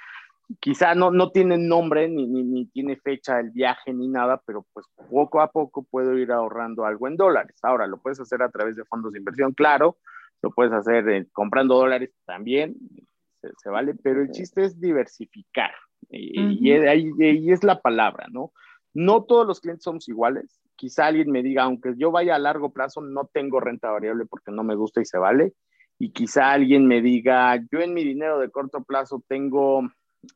quizá 0.59 0.93
no, 0.93 1.09
no 1.09 1.31
tiene 1.31 1.57
nombre 1.57 2.07
ni, 2.07 2.27
ni, 2.27 2.67
tiene 2.67 2.97
fecha 2.97 3.39
el 3.39 3.49
viaje 3.49 3.91
ni 3.91 4.07
nada, 4.07 4.39
pero 4.45 4.67
pues 4.71 4.85
poco 5.09 5.41
a 5.41 5.51
poco 5.51 5.81
puedo 5.81 6.15
ir 6.19 6.31
ahorrando 6.31 6.85
algo 6.85 7.07
en 7.07 7.17
dólares. 7.17 7.57
Ahora, 7.63 7.87
lo 7.87 7.97
puedes 7.97 8.19
hacer 8.19 8.43
a 8.43 8.51
través 8.51 8.75
de 8.75 8.85
fondos 8.85 9.11
de 9.11 9.17
inversión, 9.17 9.53
claro, 9.53 9.97
lo 10.43 10.51
puedes 10.51 10.73
hacer 10.73 11.09
eh, 11.09 11.27
comprando 11.33 11.73
dólares 11.73 12.11
también, 12.23 12.75
se, 13.41 13.69
vale, 13.71 13.95
pero 13.95 14.21
el 14.21 14.29
chiste 14.29 14.63
es 14.63 14.79
diversificar. 14.79 15.71
Y, 16.11 16.71
ahí, 16.71 17.51
es 17.51 17.63
la 17.63 17.81
palabra, 17.81 18.27
¿no? 18.29 18.51
No 18.95 19.25
todos 19.25 19.45
los 19.45 19.59
clientes 19.59 19.83
somos 19.83 20.07
iguales. 20.07 20.61
Quizá 20.77 21.07
alguien 21.07 21.29
me 21.29 21.43
diga, 21.43 21.63
aunque 21.63 21.93
yo 21.97 22.11
vaya 22.11 22.35
a 22.35 22.39
largo 22.39 22.71
plazo, 22.71 23.01
no 23.01 23.29
tengo 23.31 23.59
renta 23.59 23.91
variable 23.91 24.25
porque 24.25 24.51
no 24.51 24.63
me 24.63 24.75
gusta 24.75 25.01
y 25.01 25.05
se 25.05 25.17
vale. 25.17 25.53
Y 25.99 26.11
quizá 26.11 26.51
alguien 26.51 26.87
me 26.87 27.01
diga, 27.01 27.57
yo 27.71 27.81
en 27.81 27.93
mi 27.93 28.05
dinero 28.05 28.39
de 28.39 28.49
corto 28.49 28.85
plazo 28.85 29.21
tengo 29.27 29.81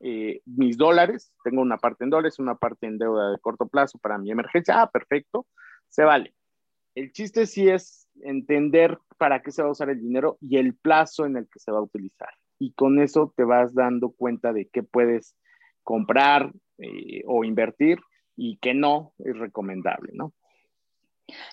eh, 0.01 0.41
mis 0.45 0.77
dólares, 0.77 1.31
tengo 1.41 1.61
una 1.61 1.77
parte 1.77 2.03
en 2.03 2.09
dólares, 2.09 2.37
una 2.37 2.55
parte 2.55 2.85
en 2.85 2.97
deuda 2.97 3.31
de 3.31 3.39
corto 3.39 3.65
plazo 3.65 3.97
para 3.97 4.17
mi 4.17 4.29
emergencia. 4.29 4.81
Ah, 4.81 4.91
perfecto, 4.91 5.47
se 5.87 6.03
vale. 6.03 6.35
El 6.95 7.13
chiste 7.13 7.45
sí 7.45 7.69
es 7.69 8.09
entender 8.21 8.99
para 9.17 9.41
qué 9.41 9.51
se 9.51 9.61
va 9.61 9.69
a 9.69 9.71
usar 9.71 9.89
el 9.89 10.01
dinero 10.01 10.37
y 10.41 10.57
el 10.57 10.75
plazo 10.75 11.25
en 11.25 11.37
el 11.37 11.47
que 11.47 11.59
se 11.59 11.71
va 11.71 11.77
a 11.77 11.83
utilizar. 11.83 12.33
Y 12.57 12.73
con 12.73 12.99
eso 12.99 13.33
te 13.37 13.45
vas 13.45 13.73
dando 13.73 14.09
cuenta 14.09 14.51
de 14.51 14.67
qué 14.67 14.83
puedes 14.83 15.37
comprar 15.81 16.51
eh, 16.77 17.23
o 17.25 17.45
invertir 17.45 17.99
y 18.39 18.57
que 18.57 18.73
no 18.73 19.13
es 19.19 19.37
recomendable, 19.37 20.11
¿no? 20.13 20.33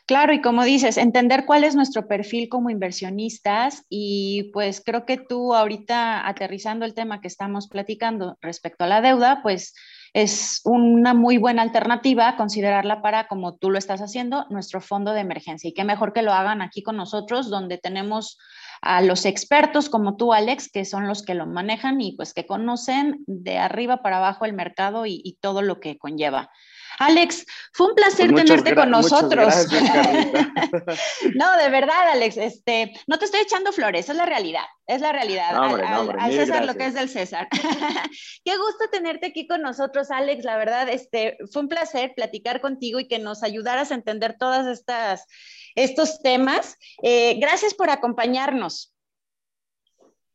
Claro, 0.06 0.32
y 0.32 0.40
como 0.40 0.64
dices, 0.64 0.96
entender 0.96 1.44
cuál 1.44 1.64
es 1.64 1.74
nuestro 1.74 2.08
perfil 2.08 2.48
como 2.48 2.70
inversionistas 2.70 3.84
y 3.90 4.50
pues 4.54 4.82
creo 4.82 5.04
que 5.04 5.18
tú 5.18 5.54
ahorita 5.54 6.26
aterrizando 6.26 6.86
el 6.86 6.94
tema 6.94 7.20
que 7.20 7.28
estamos 7.28 7.68
platicando 7.68 8.38
respecto 8.40 8.84
a 8.84 8.86
la 8.86 9.02
deuda, 9.02 9.42
pues 9.42 9.74
es 10.14 10.62
una 10.64 11.12
muy 11.12 11.36
buena 11.36 11.60
alternativa 11.60 12.36
considerarla 12.36 13.02
para, 13.02 13.26
como 13.26 13.56
tú 13.56 13.70
lo 13.70 13.76
estás 13.76 14.00
haciendo, 14.00 14.46
nuestro 14.48 14.80
fondo 14.80 15.12
de 15.12 15.20
emergencia. 15.20 15.68
Y 15.68 15.74
qué 15.74 15.84
mejor 15.84 16.14
que 16.14 16.22
lo 16.22 16.32
hagan 16.32 16.62
aquí 16.62 16.82
con 16.82 16.96
nosotros, 16.96 17.50
donde 17.50 17.76
tenemos 17.76 18.38
a 18.80 19.02
los 19.02 19.26
expertos 19.26 19.88
como 19.88 20.16
tú, 20.16 20.32
Alex, 20.32 20.70
que 20.70 20.84
son 20.84 21.06
los 21.06 21.22
que 21.22 21.34
lo 21.34 21.46
manejan 21.46 22.00
y 22.00 22.12
pues 22.16 22.32
que 22.32 22.46
conocen 22.46 23.24
de 23.26 23.58
arriba 23.58 24.02
para 24.02 24.18
abajo 24.18 24.44
el 24.44 24.52
mercado 24.52 25.06
y, 25.06 25.36
todo 25.40 25.60
lo 25.60 25.80
que 25.80 25.98
conlleva. 25.98 26.50
Alex, 26.98 27.44
fue 27.72 27.88
un 27.88 27.94
placer 27.94 28.30
pues 28.30 28.44
tenerte 28.44 28.74
con 28.74 28.90
nosotros. 28.90 29.54
no, 31.34 31.56
de 31.56 31.70
verdad, 31.70 32.08
Alex, 32.12 32.36
este, 32.36 32.92
no 33.06 33.18
te 33.18 33.26
estoy 33.26 33.40
echando 33.40 33.72
flores, 33.72 34.08
es 34.08 34.16
la 34.16 34.26
realidad, 34.26 34.64
es 34.86 35.00
la 35.00 35.12
realidad. 35.12 35.54
al, 35.54 36.32
César 36.32 36.64
lo 36.64 36.74
que 36.74 36.86
es 36.86 36.94
del 36.94 37.08
César. 37.08 37.48
Qué 38.44 38.56
gusto 38.56 38.88
tenerte 38.90 39.26
aquí 39.26 39.46
con 39.46 39.62
nosotros, 39.62 40.10
Alex. 40.10 40.44
La 40.44 40.56
verdad, 40.56 40.88
este, 40.88 41.36
fue 41.52 41.62
un 41.62 41.68
placer 41.68 42.12
platicar 42.14 42.60
contigo 42.60 43.00
y 43.00 43.08
que 43.08 43.18
nos 43.18 43.42
ayudaras 43.42 43.90
a 43.90 43.94
entender 43.94 44.36
todas 44.38 44.66
estas 44.66 45.26
estos 45.76 46.20
temas. 46.22 46.76
Eh, 47.02 47.38
gracias 47.38 47.74
por 47.74 47.90
acompañarnos. 47.90 48.92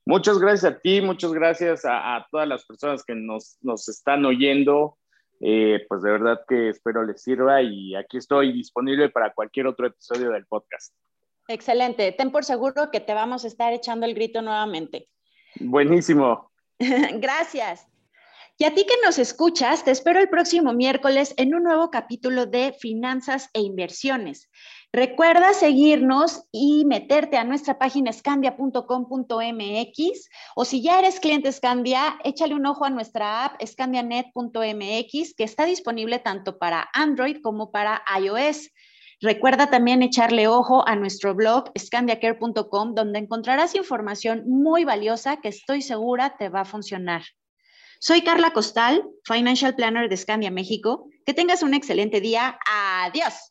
Muchas 0.05 0.39
gracias 0.39 0.73
a 0.73 0.79
ti, 0.79 1.01
muchas 1.01 1.31
gracias 1.31 1.81
a, 1.85 2.25
todas 2.31 2.47
las 2.47 2.65
personas 2.65 3.03
que 3.03 3.13
nos, 3.15 3.57
están 3.87 4.25
oyendo. 4.25 4.97
Eh, 5.43 5.85
pues 5.89 6.03
de 6.03 6.11
verdad 6.11 6.41
que 6.47 6.69
espero 6.69 7.03
les 7.03 7.21
sirva 7.21 7.61
y 7.61 7.95
aquí 7.95 8.17
estoy 8.17 8.53
disponible 8.53 9.09
para 9.09 9.33
cualquier 9.33 9.67
otro 9.67 9.87
episodio 9.87 10.29
del 10.29 10.45
podcast. 10.45 10.93
Excelente. 11.47 12.11
Ten 12.11 12.31
por 12.31 12.45
seguro 12.45 12.91
que 12.91 12.99
te 12.99 13.13
vamos 13.13 13.43
a 13.43 13.47
estar 13.47 13.73
echando 13.73 14.05
el 14.05 14.13
grito 14.13 14.41
nuevamente. 14.41 15.09
Buenísimo. 15.59 16.51
Gracias. 16.79 17.87
Y 18.57 18.65
a 18.65 18.75
ti 18.75 18.85
que 18.85 18.93
nos 19.03 19.17
escuchas, 19.17 19.83
te 19.83 19.89
espero 19.89 20.19
el 20.19 20.29
próximo 20.29 20.71
miércoles 20.73 21.33
en 21.37 21.55
un 21.55 21.63
nuevo 21.63 21.89
capítulo 21.89 22.45
de 22.45 22.73
Finanzas 22.79 23.49
e 23.53 23.61
Inversiones. 23.61 24.51
Recuerda 24.93 25.53
seguirnos 25.53 26.43
y 26.51 26.83
meterte 26.83 27.37
a 27.37 27.45
nuestra 27.45 27.79
página 27.79 28.11
scandia.com.mx 28.11 30.29
o 30.55 30.65
si 30.65 30.81
ya 30.81 30.99
eres 30.99 31.21
cliente 31.21 31.49
Scandia, 31.49 32.19
échale 32.25 32.55
un 32.55 32.65
ojo 32.65 32.83
a 32.83 32.89
nuestra 32.89 33.45
app 33.45 33.65
scandianet.mx 33.65 35.33
que 35.33 35.45
está 35.45 35.63
disponible 35.63 36.19
tanto 36.19 36.57
para 36.57 36.89
Android 36.93 37.37
como 37.41 37.71
para 37.71 38.03
iOS. 38.19 38.69
Recuerda 39.21 39.69
también 39.69 40.03
echarle 40.03 40.49
ojo 40.49 40.85
a 40.85 40.97
nuestro 40.97 41.35
blog 41.35 41.71
scandiacare.com 41.79 42.93
donde 42.93 43.19
encontrarás 43.19 43.75
información 43.75 44.43
muy 44.45 44.83
valiosa 44.83 45.37
que 45.37 45.47
estoy 45.47 45.81
segura 45.81 46.35
te 46.37 46.49
va 46.49 46.61
a 46.61 46.65
funcionar. 46.65 47.23
Soy 48.01 48.23
Carla 48.23 48.51
Costal, 48.51 49.07
Financial 49.23 49.73
Planner 49.73 50.09
de 50.09 50.17
Scandia 50.17 50.51
México. 50.51 51.07
Que 51.25 51.33
tengas 51.33 51.63
un 51.63 51.75
excelente 51.75 52.19
día. 52.19 52.59
Adiós. 52.65 53.50